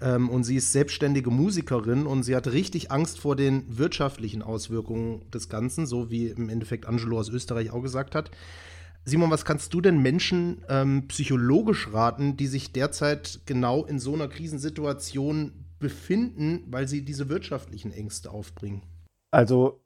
Ähm, 0.00 0.28
und 0.28 0.42
sie 0.42 0.56
ist 0.56 0.72
selbstständige 0.72 1.30
Musikerin 1.30 2.08
und 2.08 2.24
sie 2.24 2.34
hat 2.34 2.48
richtig 2.48 2.90
Angst 2.90 3.20
vor 3.20 3.36
den 3.36 3.78
wirtschaftlichen 3.78 4.42
Auswirkungen 4.42 5.30
des 5.30 5.48
Ganzen, 5.48 5.86
so 5.86 6.10
wie 6.10 6.26
im 6.26 6.48
Endeffekt 6.48 6.86
Angelo 6.86 7.20
aus 7.20 7.28
Österreich 7.28 7.70
auch 7.70 7.82
gesagt 7.82 8.16
hat. 8.16 8.32
Simon, 9.04 9.30
was 9.30 9.44
kannst 9.44 9.74
du 9.74 9.80
denn 9.80 10.00
Menschen 10.00 10.64
ähm, 10.68 11.08
psychologisch 11.08 11.92
raten, 11.92 12.36
die 12.36 12.46
sich 12.46 12.72
derzeit 12.72 13.40
genau 13.46 13.84
in 13.84 13.98
so 13.98 14.14
einer 14.14 14.28
Krisensituation 14.28 15.66
befinden, 15.78 16.64
weil 16.68 16.86
sie 16.86 17.04
diese 17.04 17.28
wirtschaftlichen 17.28 17.92
Ängste 17.92 18.30
aufbringen? 18.30 18.82
Also, 19.32 19.82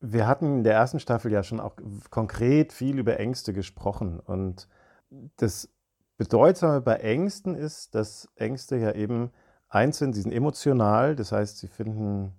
wir 0.00 0.26
hatten 0.26 0.58
in 0.58 0.64
der 0.64 0.74
ersten 0.74 1.00
Staffel 1.00 1.32
ja 1.32 1.42
schon 1.42 1.60
auch 1.60 1.76
konkret 2.10 2.72
viel 2.72 2.98
über 2.98 3.18
Ängste 3.18 3.52
gesprochen. 3.52 4.20
Und 4.20 4.68
das 5.36 5.68
Bedeutsame 6.16 6.80
bei 6.80 6.96
Ängsten 6.96 7.54
ist, 7.54 7.94
dass 7.94 8.28
Ängste 8.36 8.76
ja 8.76 8.92
eben 8.92 9.30
eins 9.68 9.98
sind, 9.98 10.12
sie 10.12 10.22
sind 10.22 10.32
emotional, 10.32 11.16
das 11.16 11.32
heißt, 11.32 11.58
sie 11.58 11.68
finden 11.68 12.32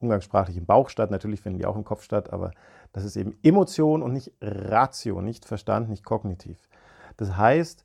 umgangssprachlich 0.00 0.56
im 0.56 0.66
Bauch 0.66 0.88
statt, 0.88 1.10
natürlich 1.10 1.40
finden 1.40 1.58
die 1.58 1.66
auch 1.66 1.76
im 1.76 1.84
Kopf 1.84 2.02
statt, 2.02 2.32
aber 2.32 2.52
das 2.92 3.04
ist 3.04 3.16
eben 3.16 3.36
Emotion 3.42 4.02
und 4.02 4.12
nicht 4.12 4.32
Ratio, 4.40 5.20
nicht 5.20 5.44
Verstand, 5.44 5.88
nicht 5.88 6.04
kognitiv. 6.04 6.68
Das 7.16 7.36
heißt, 7.36 7.84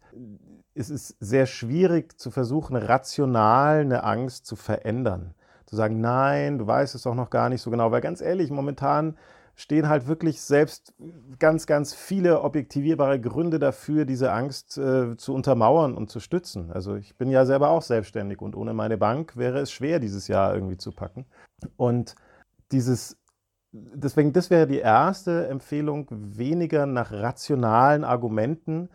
es 0.74 0.90
ist 0.90 1.16
sehr 1.20 1.46
schwierig 1.46 2.20
zu 2.20 2.32
versuchen, 2.32 2.76
rational 2.76 3.80
eine 3.80 4.04
Angst 4.04 4.46
zu 4.46 4.56
verändern. 4.56 5.34
Zu 5.66 5.76
sagen, 5.76 6.02
nein, 6.02 6.58
du 6.58 6.66
weißt 6.66 6.96
es 6.96 7.04
doch 7.04 7.16
noch 7.16 7.30
gar 7.30 7.50
nicht 7.50 7.62
so 7.62 7.70
genau, 7.70 7.92
weil 7.92 8.02
ganz 8.02 8.22
ehrlich, 8.22 8.50
momentan 8.50 9.18
stehen 9.60 9.90
halt 9.90 10.08
wirklich 10.08 10.42
selbst 10.42 10.94
ganz, 11.38 11.68
ganz 11.68 11.94
viele 11.94 12.44
objektivierbare 12.44 13.20
Gründe 13.20 13.60
dafür, 13.60 14.06
diese 14.06 14.32
Angst 14.32 14.78
äh, 14.78 15.18
zu 15.18 15.34
untermauern 15.34 15.96
und 15.96 16.10
zu 16.10 16.22
stützen. 16.22 16.72
Also 16.72 16.96
ich 16.96 17.18
bin 17.18 17.30
ja 17.30 17.46
selber 17.46 17.70
auch 17.70 17.82
selbstständig 17.82 18.42
und 18.42 18.56
ohne 18.56 18.74
meine 18.74 18.98
Bank 18.98 19.36
wäre 19.36 19.60
es 19.60 19.70
schwer, 19.70 20.00
dieses 20.00 20.30
Jahr 20.30 20.56
irgendwie 20.56 20.78
zu 20.78 20.94
packen. 20.94 21.26
Und 21.76 22.16
dieses 22.72 23.18
deswegen, 23.74 24.32
das 24.32 24.50
wäre 24.50 24.66
die 24.66 24.80
erste 24.80 25.48
Empfehlung, 25.48 26.08
weniger 26.10 26.86
nach 26.86 27.12
rationalen 27.12 28.06
Argumenten. 28.06 28.90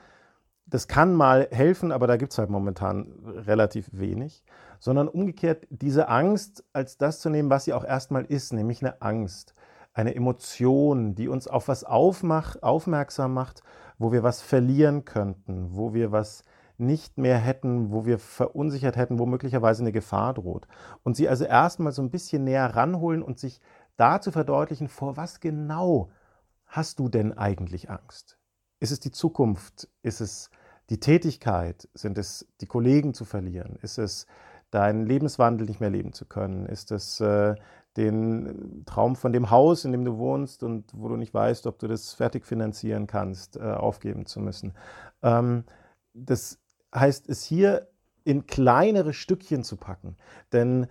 Das 0.65 0.89
kann 0.89 1.15
mal 1.15 1.47
helfen, 1.51 1.93
aber 1.93 2.07
da 2.07 2.17
gibt 2.17 2.33
es 2.33 2.39
halt 2.39 2.49
momentan 2.49 3.13
relativ 3.27 3.91
wenig, 3.93 4.43
sondern 4.79 5.09
umgekehrt 5.09 5.67
diese 5.69 6.09
Angst 6.09 6.65
als 6.73 6.97
das 6.97 7.21
zu 7.21 7.29
nehmen, 7.29 7.51
was 7.51 7.65
sie 7.65 7.75
auch 7.75 7.85
erstmal 7.85 8.25
ist, 8.25 8.55
nämlich 8.55 8.81
eine 8.81 9.03
Angst, 9.03 9.55
eine 9.95 10.15
Emotion, 10.15 11.15
die 11.15 11.29
uns 11.29 11.49
auf 11.49 11.69
was 11.69 11.85
aufmacht, 11.85 12.63
aufmerksam 12.63 13.33
macht, 13.33 13.63
wo 13.97 14.13
wir 14.13 14.23
was 14.23 14.43
verlieren 14.43 15.05
könnten, 15.05 15.75
wo 15.75 15.95
wir 15.95 16.13
was 16.13 16.43
nicht 16.77 17.17
mehr 17.17 17.39
hätten, 17.39 17.93
wo 17.93 18.05
wir 18.05 18.19
verunsichert 18.19 18.97
hätten, 18.97 19.21
wo 19.21 19.27
möglicherweise 19.27 19.83
eine 19.83 19.93
Gefahr 19.93 20.35
droht. 20.35 20.67
Und 21.05 21.17
sie 21.17 21.29
also 21.29 21.45
erstmal 21.45 21.93
so 21.93 22.03
ein 22.03 22.11
bisschen 22.11 22.43
näher 22.45 22.75
ranholen 22.75 23.23
und 23.23 23.39
sich 23.39 23.61
da 23.97 24.21
zu 24.21 24.33
verdeutlichen, 24.33 24.89
vor 24.89 25.17
was 25.17 25.39
genau 25.39 26.11
hast 26.67 26.99
du 26.99 27.09
denn 27.09 27.33
eigentlich 27.33 27.91
Angst? 27.91 28.39
Ist 28.81 28.91
es 28.91 28.99
die 28.99 29.13
Zukunft? 29.13 29.89
Ist 30.03 30.21
es 30.21 30.51
die 30.91 30.99
Tätigkeit? 30.99 31.89
Sind 31.95 32.19
es 32.19 32.49
die 32.61 32.67
Kollegen 32.67 33.15
zu 33.15 33.25
verlieren? 33.25 33.79
Ist 33.83 33.99
es 33.99 34.27
deinen 34.73 35.07
Lebenswandel 35.07 35.69
nicht 35.69 35.81
mehr 35.81 35.91
leben 35.91 36.13
zu 36.13 36.27
können? 36.27 36.67
Ist 36.67 36.91
es 36.91 37.21
äh, 37.21 37.55
den 37.97 38.83
Traum 38.87 39.17
von 39.17 39.33
dem 39.33 39.51
Haus, 39.51 39.85
in 39.85 39.93
dem 39.93 40.05
du 40.05 40.19
wohnst 40.19 40.63
und 40.63 40.91
wo 40.95 41.09
du 41.09 41.17
nicht 41.17 41.33
weißt, 41.33 41.67
ob 41.67 41.79
du 41.79 41.87
das 41.87 42.13
fertig 42.13 42.45
finanzieren 42.45 43.07
kannst, 43.07 43.57
äh, 43.57 43.61
aufgeben 43.61 44.27
zu 44.27 44.41
müssen? 44.41 44.75
Ähm, 45.23 45.65
das 46.13 46.59
heißt, 46.95 47.29
es 47.29 47.45
hier 47.45 47.89
in 48.25 48.47
kleinere 48.47 49.13
Stückchen 49.13 49.65
zu 49.65 49.77
packen. 49.77 50.17
Denn 50.53 50.87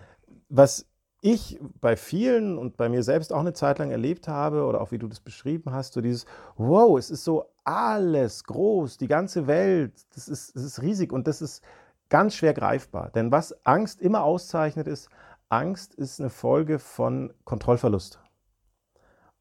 was 0.50 0.88
ich 1.22 1.57
bei 1.79 1.95
vielen 1.95 2.57
und 2.57 2.75
bei 2.75 2.89
mir 2.89 3.01
selbst 3.01 3.31
auch 3.31 3.39
eine 3.39 3.53
Zeit 3.53 3.79
lang 3.79 3.91
erlebt 3.91 4.27
habe, 4.27 4.65
oder 4.65 4.81
auch 4.81 4.91
wie 4.91 4.98
du 4.98 5.07
das 5.07 5.22
beschrieben 5.22 5.72
hast, 5.72 5.93
so 5.93 6.01
dieses, 6.01 6.25
wow, 6.57 6.98
es 7.00 7.10
ist 7.10 7.24
so 7.24 7.45
alles 7.63 8.43
groß, 8.43 8.98
die 8.98 9.07
ganze 9.07 9.48
Welt, 9.48 9.93
das 10.13 10.27
ist, 10.27 10.55
das 10.55 10.63
ist 10.63 10.81
riesig 10.81 11.13
und 11.13 11.27
das 11.27 11.41
ist 11.41 11.63
ganz 12.10 12.36
schwer 12.36 12.53
greifbar. 12.53 13.10
Denn 13.10 13.31
was 13.31 13.65
Angst 13.65 14.01
immer 14.01 14.24
auszeichnet, 14.24 14.86
ist, 14.88 15.10
Angst 15.50 15.93
ist 15.93 16.19
eine 16.19 16.29
Folge 16.29 16.79
von 16.79 17.33
Kontrollverlust. 17.43 18.19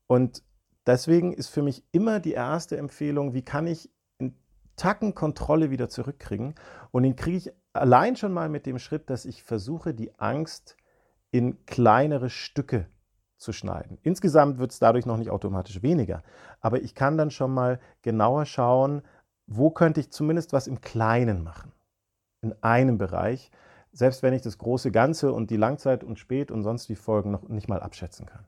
Und 0.06 0.42
deswegen 0.86 1.32
ist 1.32 1.48
für 1.48 1.62
mich 1.62 1.84
immer 1.92 2.20
die 2.20 2.32
erste 2.32 2.76
Empfehlung, 2.76 3.34
wie 3.34 3.42
kann 3.42 3.66
ich 3.66 3.90
in 4.18 4.36
Tacken 4.76 5.14
Kontrolle 5.14 5.70
wieder 5.70 5.88
zurückkriegen? 5.88 6.54
Und 6.90 7.04
den 7.04 7.16
kriege 7.16 7.36
ich 7.38 7.52
allein 7.72 8.16
schon 8.16 8.32
mal 8.32 8.48
mit 8.48 8.66
dem 8.66 8.78
Schritt, 8.78 9.08
dass 9.10 9.24
ich 9.24 9.42
versuche, 9.42 9.94
die 9.94 10.18
Angst 10.18 10.76
in 11.30 11.64
kleinere 11.64 12.28
Stücke 12.30 12.86
zu 13.38 13.52
schneiden. 13.52 13.98
Insgesamt 14.02 14.58
wird 14.58 14.70
es 14.70 14.78
dadurch 14.78 15.06
noch 15.06 15.16
nicht 15.16 15.30
automatisch 15.30 15.82
weniger, 15.82 16.22
aber 16.60 16.82
ich 16.82 16.94
kann 16.94 17.18
dann 17.18 17.30
schon 17.30 17.52
mal 17.52 17.80
genauer 18.02 18.46
schauen, 18.46 19.02
wo 19.46 19.70
könnte 19.70 20.00
ich 20.00 20.12
zumindest 20.12 20.52
was 20.52 20.66
im 20.66 20.80
Kleinen 20.80 21.42
machen. 21.42 21.72
In 22.42 22.54
einem 22.62 22.98
Bereich, 22.98 23.50
selbst 23.92 24.22
wenn 24.22 24.32
ich 24.32 24.42
das 24.42 24.58
große 24.58 24.90
Ganze 24.90 25.32
und 25.32 25.50
die 25.50 25.56
Langzeit 25.56 26.02
und 26.02 26.18
Spät 26.18 26.50
und 26.50 26.62
sonst 26.62 26.88
die 26.88 26.96
Folgen 26.96 27.30
noch 27.30 27.48
nicht 27.48 27.68
mal 27.68 27.80
abschätzen 27.80 28.26
kann. 28.26 28.44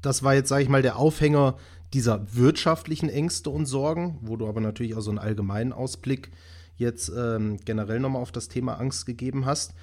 Das 0.00 0.22
war 0.22 0.34
jetzt, 0.34 0.48
sage 0.48 0.62
ich 0.62 0.68
mal, 0.68 0.82
der 0.82 0.96
Aufhänger 0.96 1.56
dieser 1.92 2.34
wirtschaftlichen 2.34 3.08
Ängste 3.08 3.50
und 3.50 3.66
Sorgen, 3.66 4.18
wo 4.22 4.36
du 4.36 4.48
aber 4.48 4.60
natürlich 4.60 4.94
auch 4.94 5.00
so 5.00 5.10
einen 5.10 5.18
allgemeinen 5.18 5.72
Ausblick 5.72 6.30
jetzt 6.76 7.10
ähm, 7.16 7.58
generell 7.64 7.98
nochmal 7.98 8.22
auf 8.22 8.32
das 8.32 8.48
Thema 8.48 8.74
Angst 8.74 9.06
gegeben 9.06 9.46
hast. 9.46 9.74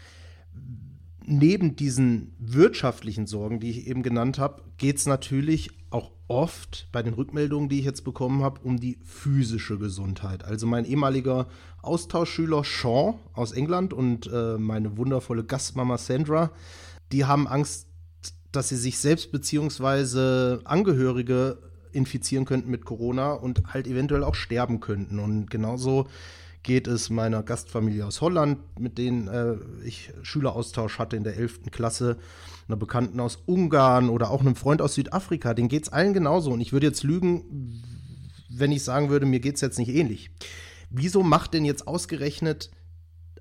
Neben 1.27 1.75
diesen 1.75 2.35
wirtschaftlichen 2.39 3.25
Sorgen, 3.25 3.59
die 3.59 3.71
ich 3.71 3.87
eben 3.87 4.03
genannt 4.03 4.37
habe, 4.37 4.61
geht 4.77 4.97
es 4.97 5.07
natürlich 5.07 5.71
auch 5.89 6.11
oft 6.27 6.87
bei 6.91 7.01
den 7.01 7.13
Rückmeldungen, 7.13 7.67
die 7.69 7.79
ich 7.79 7.85
jetzt 7.85 8.03
bekommen 8.03 8.43
habe, 8.43 8.61
um 8.61 8.79
die 8.79 8.99
physische 9.03 9.79
Gesundheit. 9.79 10.43
Also 10.43 10.67
mein 10.67 10.85
ehemaliger 10.85 11.47
Austauschschüler 11.81 12.63
Sean 12.63 13.15
aus 13.33 13.53
England 13.53 13.93
und 13.93 14.29
äh, 14.31 14.57
meine 14.57 14.97
wundervolle 14.97 15.43
Gastmama 15.43 15.97
Sandra, 15.97 16.51
die 17.11 17.25
haben 17.25 17.47
Angst, 17.47 17.87
dass 18.51 18.69
sie 18.69 18.77
sich 18.77 18.99
selbst 18.99 19.31
bzw. 19.31 20.59
Angehörige 20.63 21.57
infizieren 21.91 22.45
könnten 22.45 22.69
mit 22.69 22.85
Corona 22.85 23.33
und 23.33 23.73
halt 23.73 23.87
eventuell 23.87 24.23
auch 24.23 24.35
sterben 24.35 24.79
könnten. 24.79 25.19
Und 25.19 25.49
genauso 25.49 26.07
geht 26.65 26.87
es 26.87 27.11
meiner 27.11 27.43
Gastfamilie 27.43 28.05
aus 28.05 28.21
Holland, 28.21 28.57
mit 28.79 28.97
denen 28.97 29.27
äh, 29.27 29.55
ich 29.85 30.11
Schüleraustausch 30.23 30.97
hatte 30.97 31.15
in 31.15 31.23
der 31.23 31.37
11. 31.37 31.71
Klasse, 31.71 32.17
einer 32.67 32.75
Bekannten 32.75 33.19
aus 33.19 33.37
Ungarn 33.45 34.09
oder 34.09 34.31
auch 34.31 34.41
einem 34.41 34.55
Freund 34.55 34.81
aus 34.81 34.95
Südafrika. 34.95 35.53
Denen 35.53 35.69
geht 35.69 35.83
es 35.83 35.93
allen 35.93 36.13
genauso. 36.13 36.51
Und 36.51 36.61
ich 36.61 36.73
würde 36.73 36.87
jetzt 36.87 37.03
lügen, 37.03 37.83
wenn 38.49 38.71
ich 38.71 38.83
sagen 38.83 39.09
würde, 39.09 39.27
mir 39.27 39.39
geht 39.39 39.55
es 39.55 39.61
jetzt 39.61 39.77
nicht 39.77 39.89
ähnlich. 39.89 40.31
Wieso 40.89 41.21
macht 41.21 41.53
denn 41.53 41.65
jetzt 41.65 41.87
ausgerechnet 41.87 42.71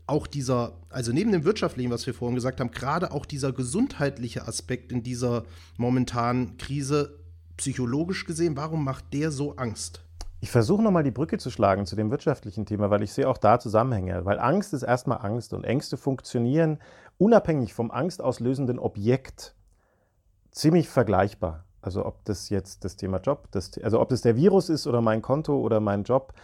auch 0.06 0.26
dieser, 0.26 0.78
also 0.90 1.10
neben 1.12 1.32
dem 1.32 1.44
wirtschaftlichen, 1.44 1.90
was 1.90 2.06
wir 2.06 2.12
vorhin 2.12 2.34
gesagt 2.34 2.60
haben, 2.60 2.72
gerade 2.72 3.10
auch 3.10 3.24
dieser 3.24 3.52
gesundheitliche 3.52 4.46
Aspekt 4.46 4.92
in 4.92 5.02
dieser 5.02 5.44
momentanen 5.78 6.58
Krise 6.58 7.18
psychologisch 7.56 8.26
gesehen, 8.26 8.56
warum 8.56 8.84
macht 8.84 9.14
der 9.14 9.30
so 9.30 9.56
Angst? 9.56 10.03
Ich 10.44 10.50
versuche 10.50 10.82
nochmal 10.82 11.04
die 11.04 11.10
Brücke 11.10 11.38
zu 11.38 11.48
schlagen 11.48 11.86
zu 11.86 11.96
dem 11.96 12.10
wirtschaftlichen 12.10 12.66
Thema, 12.66 12.90
weil 12.90 13.02
ich 13.02 13.14
sehe 13.14 13.26
auch 13.30 13.38
da 13.38 13.58
Zusammenhänge. 13.58 14.26
Weil 14.26 14.38
Angst 14.38 14.74
ist 14.74 14.82
erstmal 14.82 15.24
Angst 15.24 15.54
und 15.54 15.64
Ängste 15.64 15.96
funktionieren 15.96 16.80
unabhängig 17.16 17.72
vom 17.72 17.90
angstauslösenden 17.90 18.78
Objekt 18.78 19.54
ziemlich 20.50 20.90
vergleichbar. 20.90 21.64
Also 21.80 22.04
ob 22.04 22.26
das 22.26 22.50
jetzt 22.50 22.84
das 22.84 22.96
Thema 22.96 23.20
Job, 23.20 23.48
das, 23.52 23.70
also 23.82 24.02
ob 24.02 24.10
das 24.10 24.20
der 24.20 24.36
Virus 24.36 24.68
ist 24.68 24.86
oder 24.86 25.00
mein 25.00 25.22
Konto 25.22 25.58
oder 25.58 25.80
mein 25.80 26.02
Job. 26.02 26.34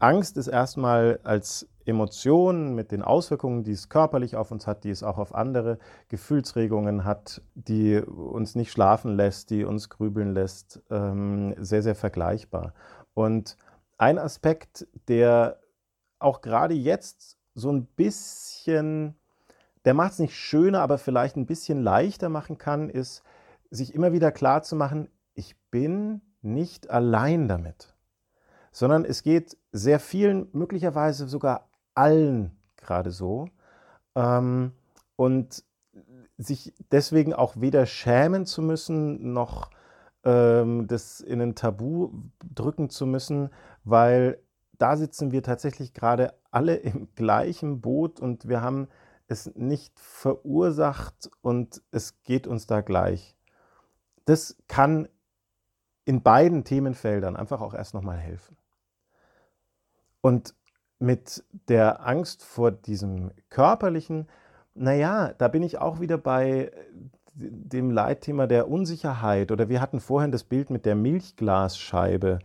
Angst 0.00 0.36
ist 0.36 0.48
erstmal 0.48 1.20
als 1.22 1.68
Emotion 1.84 2.74
mit 2.74 2.90
den 2.90 3.02
Auswirkungen, 3.02 3.62
die 3.62 3.72
es 3.72 3.88
körperlich 3.88 4.34
auf 4.34 4.50
uns 4.50 4.66
hat, 4.66 4.82
die 4.82 4.90
es 4.90 5.04
auch 5.04 5.18
auf 5.18 5.32
andere 5.32 5.78
Gefühlsregungen 6.08 7.04
hat, 7.04 7.40
die 7.54 8.00
uns 8.00 8.56
nicht 8.56 8.72
schlafen 8.72 9.14
lässt, 9.14 9.50
die 9.50 9.64
uns 9.64 9.90
grübeln 9.90 10.34
lässt, 10.34 10.82
ähm, 10.90 11.54
sehr, 11.58 11.82
sehr 11.82 11.94
vergleichbar. 11.94 12.72
Und 13.14 13.56
ein 13.96 14.18
Aspekt, 14.18 14.86
der 15.08 15.60
auch 16.18 16.40
gerade 16.40 16.74
jetzt 16.74 17.38
so 17.54 17.70
ein 17.70 17.86
bisschen, 17.86 19.14
der 19.84 19.94
macht 19.94 20.12
es 20.12 20.18
nicht 20.18 20.36
schöner, 20.36 20.80
aber 20.80 20.98
vielleicht 20.98 21.36
ein 21.36 21.46
bisschen 21.46 21.82
leichter 21.82 22.28
machen 22.28 22.58
kann, 22.58 22.90
ist, 22.90 23.22
sich 23.70 23.94
immer 23.94 24.12
wieder 24.12 24.32
klar 24.32 24.62
zu 24.62 24.76
machen, 24.76 25.08
ich 25.34 25.56
bin 25.70 26.20
nicht 26.42 26.90
allein 26.90 27.48
damit, 27.48 27.94
sondern 28.72 29.04
es 29.04 29.22
geht 29.22 29.56
sehr 29.72 29.98
vielen, 29.98 30.48
möglicherweise 30.52 31.28
sogar 31.28 31.68
allen 31.94 32.56
gerade 32.76 33.10
so. 33.10 33.48
Ähm, 34.14 34.72
und 35.16 35.64
sich 36.36 36.74
deswegen 36.90 37.32
auch 37.32 37.54
weder 37.56 37.86
schämen 37.86 38.46
zu 38.46 38.62
müssen, 38.62 39.32
noch 39.32 39.70
ähm, 40.24 40.86
das 40.86 41.20
in 41.20 41.40
ein 41.40 41.54
Tabu 41.54 42.10
drücken 42.54 42.90
zu 42.90 43.06
müssen, 43.06 43.50
weil 43.84 44.38
da 44.78 44.96
sitzen 44.96 45.32
wir 45.32 45.42
tatsächlich 45.42 45.94
gerade 45.94 46.34
alle 46.50 46.74
im 46.76 47.08
gleichen 47.14 47.80
Boot 47.80 48.20
und 48.20 48.48
wir 48.48 48.60
haben 48.60 48.88
es 49.26 49.54
nicht 49.54 49.98
verursacht 49.98 51.30
und 51.40 51.82
es 51.90 52.22
geht 52.24 52.46
uns 52.46 52.66
da 52.66 52.80
gleich. 52.80 53.36
Das 54.26 54.56
kann 54.68 55.08
in 56.04 56.22
beiden 56.22 56.64
Themenfeldern 56.64 57.36
einfach 57.36 57.60
auch 57.60 57.74
erst 57.74 57.94
nochmal 57.94 58.18
helfen. 58.18 58.56
Und 60.20 60.54
mit 60.98 61.44
der 61.68 62.06
Angst 62.06 62.42
vor 62.44 62.70
diesem 62.70 63.30
körperlichen, 63.50 64.28
naja, 64.74 65.32
da 65.32 65.48
bin 65.48 65.62
ich 65.62 65.78
auch 65.78 66.00
wieder 66.00 66.18
bei 66.18 66.70
dem 67.34 67.90
Leitthema 67.90 68.46
der 68.46 68.68
Unsicherheit 68.68 69.50
oder 69.50 69.68
wir 69.68 69.80
hatten 69.80 70.00
vorhin 70.00 70.30
das 70.30 70.44
Bild 70.44 70.70
mit 70.70 70.86
der 70.86 70.94
Milchglasscheibe. 70.94 72.38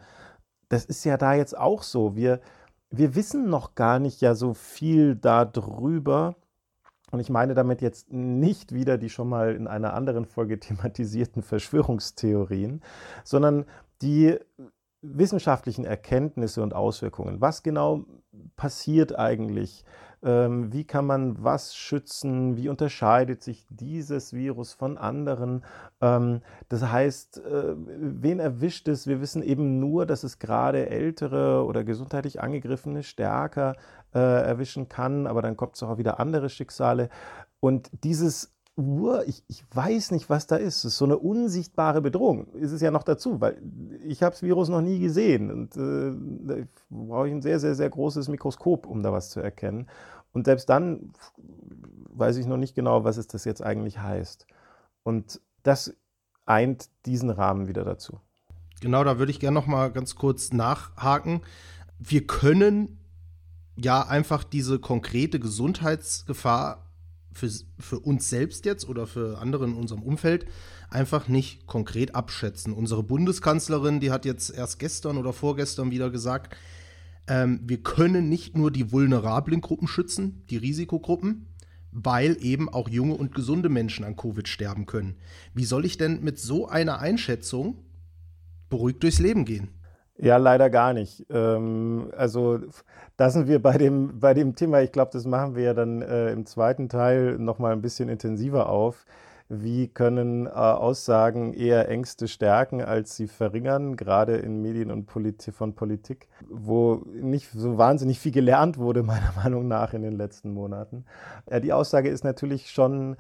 Das 0.68 0.86
ist 0.86 1.04
ja 1.04 1.18
da 1.18 1.34
jetzt 1.34 1.58
auch 1.58 1.84
so. 1.84 2.16
Wir, 2.16 2.40
wir 2.90 3.16
wissen 3.16 3.50
noch 3.50 3.76
gar 3.76 4.00
nicht 4.00 4.22
ja 4.22 4.36
so 4.36 4.54
viel 4.54 5.16
darüber. 5.16 6.36
Und 7.12 7.20
ich 7.20 7.30
meine 7.30 7.54
damit 7.56 7.82
jetzt 7.82 8.12
nicht 8.12 8.74
wieder 8.74 8.98
die 8.98 9.10
schon 9.10 9.30
mal 9.30 9.56
in 9.56 9.68
einer 9.68 9.94
anderen 9.94 10.26
Folge 10.26 10.60
thematisierten 10.60 11.44
Verschwörungstheorien, 11.44 12.82
sondern 13.24 13.66
die 14.02 14.38
wissenschaftlichen 15.02 15.86
Erkenntnisse 15.86 16.62
und 16.62 16.74
Auswirkungen. 16.74 17.42
Was 17.42 17.64
genau 17.64 18.06
passiert 18.60 19.18
eigentlich? 19.18 19.86
Ähm, 20.22 20.74
wie 20.74 20.84
kann 20.84 21.06
man 21.06 21.42
was 21.42 21.74
schützen? 21.74 22.58
Wie 22.58 22.68
unterscheidet 22.68 23.42
sich 23.42 23.66
dieses 23.70 24.34
Virus 24.34 24.74
von 24.74 24.98
anderen? 24.98 25.64
Ähm, 26.02 26.42
das 26.68 26.84
heißt, 26.84 27.38
äh, 27.38 27.76
wen 27.78 28.42
erwischt 28.42 28.90
es? 28.90 29.08
Wir 29.08 29.22
wissen 29.22 29.42
eben 29.42 29.80
nur, 29.80 30.06
dass 30.06 30.26
es 30.26 30.38
gerade 30.38 30.90
ältere 30.90 31.64
oder 31.64 31.86
gesundheitlich 31.86 32.42
angegriffene 32.42 33.04
stärker 33.04 33.78
äh, 34.14 34.20
erwischen 34.20 34.90
kann, 34.90 35.26
aber 35.26 35.42
dann 35.42 35.56
kommt 35.56 35.76
es 35.76 35.84
auch 35.84 35.98
wieder 35.98 36.20
andere 36.20 36.50
Schicksale. 36.50 37.10
Und 37.62 37.90
dieses 38.04 38.54
Uhr, 38.80 39.28
ich, 39.28 39.44
ich 39.48 39.64
weiß 39.74 40.12
nicht, 40.12 40.30
was 40.30 40.48
da 40.48 40.56
ist. 40.56 40.78
Es 40.78 40.86
ist 40.86 40.98
so 40.98 41.06
eine 41.06 41.18
unsichtbare 41.18 42.02
Bedrohung. 42.02 42.48
Ist 42.54 42.72
es 42.72 42.82
ja 42.82 42.92
noch 42.92 43.04
dazu, 43.04 43.42
weil 43.42 43.62
ich 44.06 44.24
habe 44.24 44.32
das 44.32 44.42
Virus 44.42 44.70
noch 44.70 44.82
nie 44.82 45.00
gesehen. 45.00 45.52
Und 45.52 45.76
äh, 45.78 46.14
da 46.48 46.56
brauche 46.90 47.28
ich 47.28 47.34
ein 47.34 47.42
sehr, 47.42 47.60
sehr, 47.60 47.76
sehr 47.76 47.90
großes 47.90 48.28
Mikroskop, 48.30 48.88
um 48.88 49.04
da 49.04 49.12
was 49.12 49.30
zu 49.30 49.40
erkennen. 49.40 49.88
Und 50.32 50.46
selbst 50.46 50.70
dann 50.70 51.12
weiß 52.12 52.38
ich 52.38 52.46
noch 52.46 52.58
nicht 52.58 52.76
genau, 52.76 53.04
was 53.04 53.18
es 53.18 53.28
das 53.28 53.46
jetzt 53.46 53.64
eigentlich 53.64 54.00
heißt. 54.00 54.46
Und 55.04 55.42
das 55.64 55.96
eint 56.46 56.90
diesen 57.06 57.30
Rahmen 57.30 57.68
wieder 57.68 57.84
dazu. 57.84 58.20
Genau, 58.82 59.04
da 59.04 59.20
würde 59.20 59.32
ich 59.32 59.40
gerne 59.40 59.56
noch 59.56 59.68
mal 59.68 59.92
ganz 59.92 60.16
kurz 60.16 60.54
nachhaken. 60.54 61.42
Wir 62.00 62.26
können 62.26 63.00
ja 63.76 64.02
einfach 64.02 64.44
diese 64.44 64.80
konkrete 64.80 65.40
Gesundheitsgefahr 65.40 66.89
für, 67.32 67.50
für 67.78 68.00
uns 68.00 68.30
selbst 68.30 68.66
jetzt 68.66 68.88
oder 68.88 69.08
für 69.08 69.40
andere 69.40 69.66
in 69.66 69.74
unserem 69.74 70.04
Umfeld 70.04 70.46
einfach 70.90 71.28
nicht 71.28 71.68
konkret 71.68 72.16
abschätzen. 72.16 72.74
Unsere 72.74 73.04
Bundeskanzlerin, 73.04 74.00
die 74.00 74.12
hat 74.12 74.26
jetzt 74.26 74.50
erst 74.50 74.80
gestern 74.80 75.18
oder 75.18 75.34
vorgestern 75.34 75.92
wieder 75.92 76.10
gesagt, 76.10 76.56
ähm, 77.28 77.62
wir 77.64 77.82
können 77.84 78.28
nicht 78.30 78.58
nur 78.58 78.72
die 78.72 78.92
vulnerablen 78.92 79.62
Gruppen 79.62 79.88
schützen, 79.88 80.44
die 80.50 80.58
Risikogruppen, 80.58 81.48
weil 81.92 82.38
eben 82.42 82.70
auch 82.70 82.90
junge 82.90 83.16
und 83.16 83.34
gesunde 83.34 83.70
Menschen 83.70 84.06
an 84.06 84.16
Covid 84.16 84.48
sterben 84.48 84.86
können. 84.86 85.16
Wie 85.54 85.66
soll 85.66 85.86
ich 85.86 85.98
denn 85.98 86.22
mit 86.24 86.40
so 86.40 86.68
einer 86.68 87.00
Einschätzung 87.00 87.84
beruhigt 88.70 89.04
durchs 89.04 89.20
Leben 89.20 89.46
gehen? 89.46 89.70
Ja, 90.22 90.36
leider 90.38 90.70
gar 90.70 90.94
nicht. 90.94 91.26
Ähm, 91.30 92.12
also 92.18 92.60
da 93.16 93.30
sind 93.30 93.48
wir 93.48 93.62
bei 93.62 93.78
dem, 93.78 94.20
bei 94.20 94.34
dem 94.34 94.54
Thema, 94.56 94.82
ich 94.82 94.92
glaube, 94.92 95.12
das 95.14 95.26
machen 95.26 95.56
wir 95.56 95.64
ja 95.64 95.74
dann 95.74 96.02
äh, 96.02 96.32
im 96.32 96.46
zweiten 96.46 96.90
Teil 96.90 97.38
nochmal 97.40 97.72
ein 97.72 97.82
bisschen 97.82 98.10
intensiver 98.10 98.68
auf. 98.70 99.06
Wie 99.48 99.88
können 99.88 100.46
äh, 100.46 100.50
Aussagen 100.50 101.54
eher 101.54 101.88
Ängste 101.90 102.28
stärken, 102.28 102.82
als 102.82 103.16
sie 103.16 103.28
verringern, 103.28 103.96
gerade 103.96 104.36
in 104.38 104.62
Medien 104.62 104.92
und 104.92 105.06
Polit 105.06 105.42
von 105.54 105.74
Politik, 105.74 106.28
wo 106.50 107.02
nicht 107.14 107.50
so 107.52 107.78
wahnsinnig 107.78 108.20
viel 108.20 108.34
gelernt 108.34 108.78
wurde, 108.78 109.04
meiner 109.04 109.34
Meinung 109.42 109.68
nach, 109.70 109.94
in 109.94 110.02
den 110.02 110.18
letzten 110.18 110.52
Monaten. 110.54 111.06
Ja, 111.50 111.62
die 111.62 111.74
Aussage 111.74 112.10
ist 112.10 112.24
natürlich 112.26 112.72
schon 112.72 113.16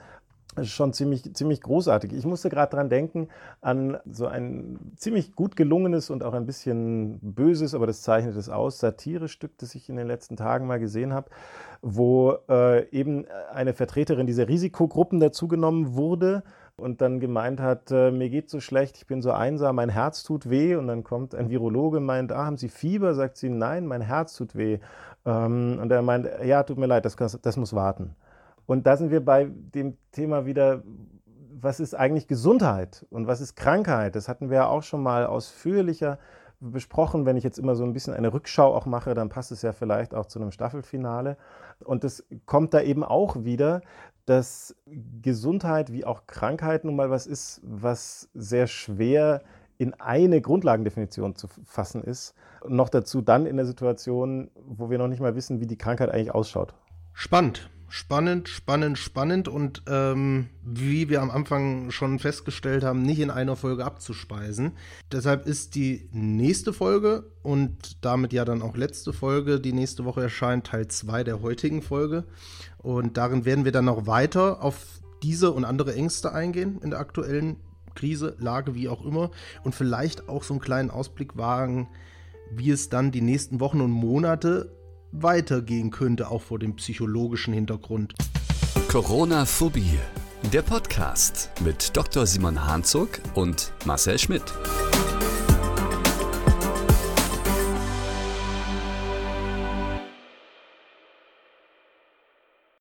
schon 0.63 0.93
ziemlich, 0.93 1.33
ziemlich 1.33 1.61
großartig. 1.61 2.13
Ich 2.13 2.25
musste 2.25 2.49
gerade 2.49 2.75
dran 2.75 2.89
denken 2.89 3.29
an 3.61 3.97
so 4.09 4.27
ein 4.27 4.79
ziemlich 4.95 5.35
gut 5.35 5.55
gelungenes 5.55 6.09
und 6.09 6.23
auch 6.23 6.33
ein 6.33 6.45
bisschen 6.45 7.19
böses, 7.21 7.75
aber 7.75 7.87
das 7.87 8.01
zeichnet 8.01 8.35
es 8.35 8.49
aus, 8.49 8.79
Satirestück, 8.79 9.57
das 9.57 9.75
ich 9.75 9.89
in 9.89 9.95
den 9.95 10.07
letzten 10.07 10.35
Tagen 10.35 10.67
mal 10.67 10.79
gesehen 10.79 11.13
habe, 11.13 11.29
wo 11.81 12.35
äh, 12.49 12.89
eben 12.89 13.25
eine 13.53 13.73
Vertreterin 13.73 14.27
dieser 14.27 14.47
Risikogruppen 14.47 15.19
dazugenommen 15.19 15.95
wurde 15.95 16.43
und 16.79 17.01
dann 17.01 17.19
gemeint 17.19 17.59
hat, 17.59 17.91
äh, 17.91 18.11
mir 18.11 18.29
geht 18.29 18.49
so 18.49 18.59
schlecht, 18.59 18.97
ich 18.97 19.05
bin 19.05 19.21
so 19.21 19.31
einsam, 19.31 19.75
mein 19.75 19.89
Herz 19.89 20.23
tut 20.23 20.49
weh. 20.49 20.75
Und 20.75 20.87
dann 20.87 21.03
kommt 21.03 21.35
ein 21.35 21.49
Virologe 21.49 21.97
und 21.97 22.05
meint, 22.05 22.31
ah, 22.31 22.45
haben 22.45 22.57
Sie 22.57 22.69
Fieber? 22.69 23.13
Sagt 23.13 23.37
sie, 23.37 23.49
nein, 23.49 23.85
mein 23.85 24.01
Herz 24.01 24.33
tut 24.33 24.55
weh. 24.55 24.79
Ähm, 25.25 25.77
und 25.81 25.91
er 25.91 26.01
meint, 26.01 26.27
ja, 26.43 26.63
tut 26.63 26.77
mir 26.77 26.87
leid, 26.87 27.05
das, 27.05 27.15
das 27.15 27.57
muss 27.57 27.73
warten. 27.73 28.15
Und 28.69 28.85
da 28.85 28.97
sind 28.97 29.09
wir 29.09 29.25
bei 29.25 29.45
dem 29.45 29.97
Thema 30.11 30.45
wieder, 30.45 30.83
was 31.59 31.79
ist 31.79 31.95
eigentlich 31.95 32.27
Gesundheit 32.27 33.03
und 33.09 33.25
was 33.25 33.41
ist 33.41 33.55
Krankheit? 33.55 34.15
Das 34.15 34.29
hatten 34.29 34.51
wir 34.51 34.57
ja 34.57 34.67
auch 34.67 34.83
schon 34.83 35.01
mal 35.01 35.25
ausführlicher 35.25 36.19
besprochen. 36.59 37.25
Wenn 37.25 37.35
ich 37.35 37.43
jetzt 37.43 37.57
immer 37.57 37.75
so 37.75 37.83
ein 37.83 37.93
bisschen 37.93 38.13
eine 38.13 38.31
Rückschau 38.31 38.75
auch 38.75 38.85
mache, 38.85 39.15
dann 39.15 39.29
passt 39.29 39.51
es 39.51 39.63
ja 39.63 39.71
vielleicht 39.71 40.13
auch 40.13 40.27
zu 40.27 40.39
einem 40.39 40.51
Staffelfinale. 40.51 41.35
Und 41.83 42.03
es 42.03 42.27
kommt 42.45 42.75
da 42.75 42.81
eben 42.81 43.03
auch 43.03 43.43
wieder, 43.43 43.81
dass 44.27 44.75
Gesundheit 45.23 45.91
wie 45.91 46.05
auch 46.05 46.27
Krankheit 46.27 46.85
nun 46.85 46.95
mal 46.95 47.09
was 47.09 47.25
ist, 47.25 47.61
was 47.63 48.29
sehr 48.35 48.67
schwer 48.67 49.41
in 49.79 49.95
eine 49.95 50.41
Grundlagendefinition 50.41 51.33
zu 51.35 51.47
fassen 51.65 52.03
ist. 52.03 52.35
noch 52.67 52.89
dazu 52.89 53.23
dann 53.23 53.47
in 53.47 53.57
der 53.57 53.65
Situation, 53.65 54.51
wo 54.63 54.91
wir 54.91 54.99
noch 54.99 55.07
nicht 55.07 55.21
mal 55.21 55.33
wissen, 55.33 55.59
wie 55.59 55.65
die 55.65 55.77
Krankheit 55.77 56.11
eigentlich 56.11 56.35
ausschaut. 56.35 56.75
Spannend. 57.13 57.71
Spannend, 57.91 58.47
spannend, 58.47 58.99
spannend 58.99 59.47
und 59.47 59.81
ähm, 59.87 60.47
wie 60.63 61.09
wir 61.09 61.23
am 61.23 61.31
Anfang 61.31 61.89
schon 61.89 62.19
festgestellt 62.19 62.83
haben, 62.83 63.01
nicht 63.01 63.19
in 63.19 63.31
einer 63.31 63.55
Folge 63.55 63.83
abzuspeisen. 63.83 64.73
Deshalb 65.11 65.47
ist 65.47 65.73
die 65.73 66.07
nächste 66.11 66.71
Folge 66.71 67.31
und 67.41 68.05
damit 68.05 68.31
ja 68.31 68.45
dann 68.45 68.61
auch 68.61 68.77
letzte 68.77 69.11
Folge, 69.11 69.59
die 69.59 69.73
nächste 69.73 70.05
Woche 70.05 70.21
erscheint, 70.21 70.67
Teil 70.67 70.87
2 70.87 71.23
der 71.23 71.41
heutigen 71.41 71.81
Folge. 71.81 72.25
Und 72.77 73.17
darin 73.17 73.43
werden 73.43 73.65
wir 73.65 73.71
dann 73.71 73.85
noch 73.85 74.05
weiter 74.05 74.63
auf 74.63 74.85
diese 75.23 75.51
und 75.51 75.65
andere 75.65 75.95
Ängste 75.95 76.31
eingehen 76.31 76.79
in 76.83 76.91
der 76.91 76.99
aktuellen 76.99 77.57
Krise, 77.95 78.35
Lage, 78.39 78.75
wie 78.75 78.87
auch 78.87 79.03
immer. 79.03 79.31
Und 79.63 79.73
vielleicht 79.73 80.29
auch 80.29 80.43
so 80.43 80.53
einen 80.53 80.61
kleinen 80.61 80.91
Ausblick 80.91 81.37
wagen, 81.37 81.87
wie 82.51 82.69
es 82.69 82.89
dann 82.89 83.11
die 83.11 83.21
nächsten 83.21 83.59
Wochen 83.59 83.81
und 83.81 83.91
Monate 83.91 84.71
weitergehen 85.11 85.91
könnte, 85.91 86.29
auch 86.29 86.41
vor 86.41 86.59
dem 86.59 86.75
psychologischen 86.75 87.53
Hintergrund. 87.53 88.13
Corona-Phobie, 88.89 89.99
der 90.51 90.61
Podcast 90.61 91.51
mit 91.63 91.95
Dr. 91.95 92.25
Simon 92.25 92.65
Hanzog 92.65 93.21
und 93.35 93.71
Marcel 93.85 94.17
Schmidt. 94.17 94.43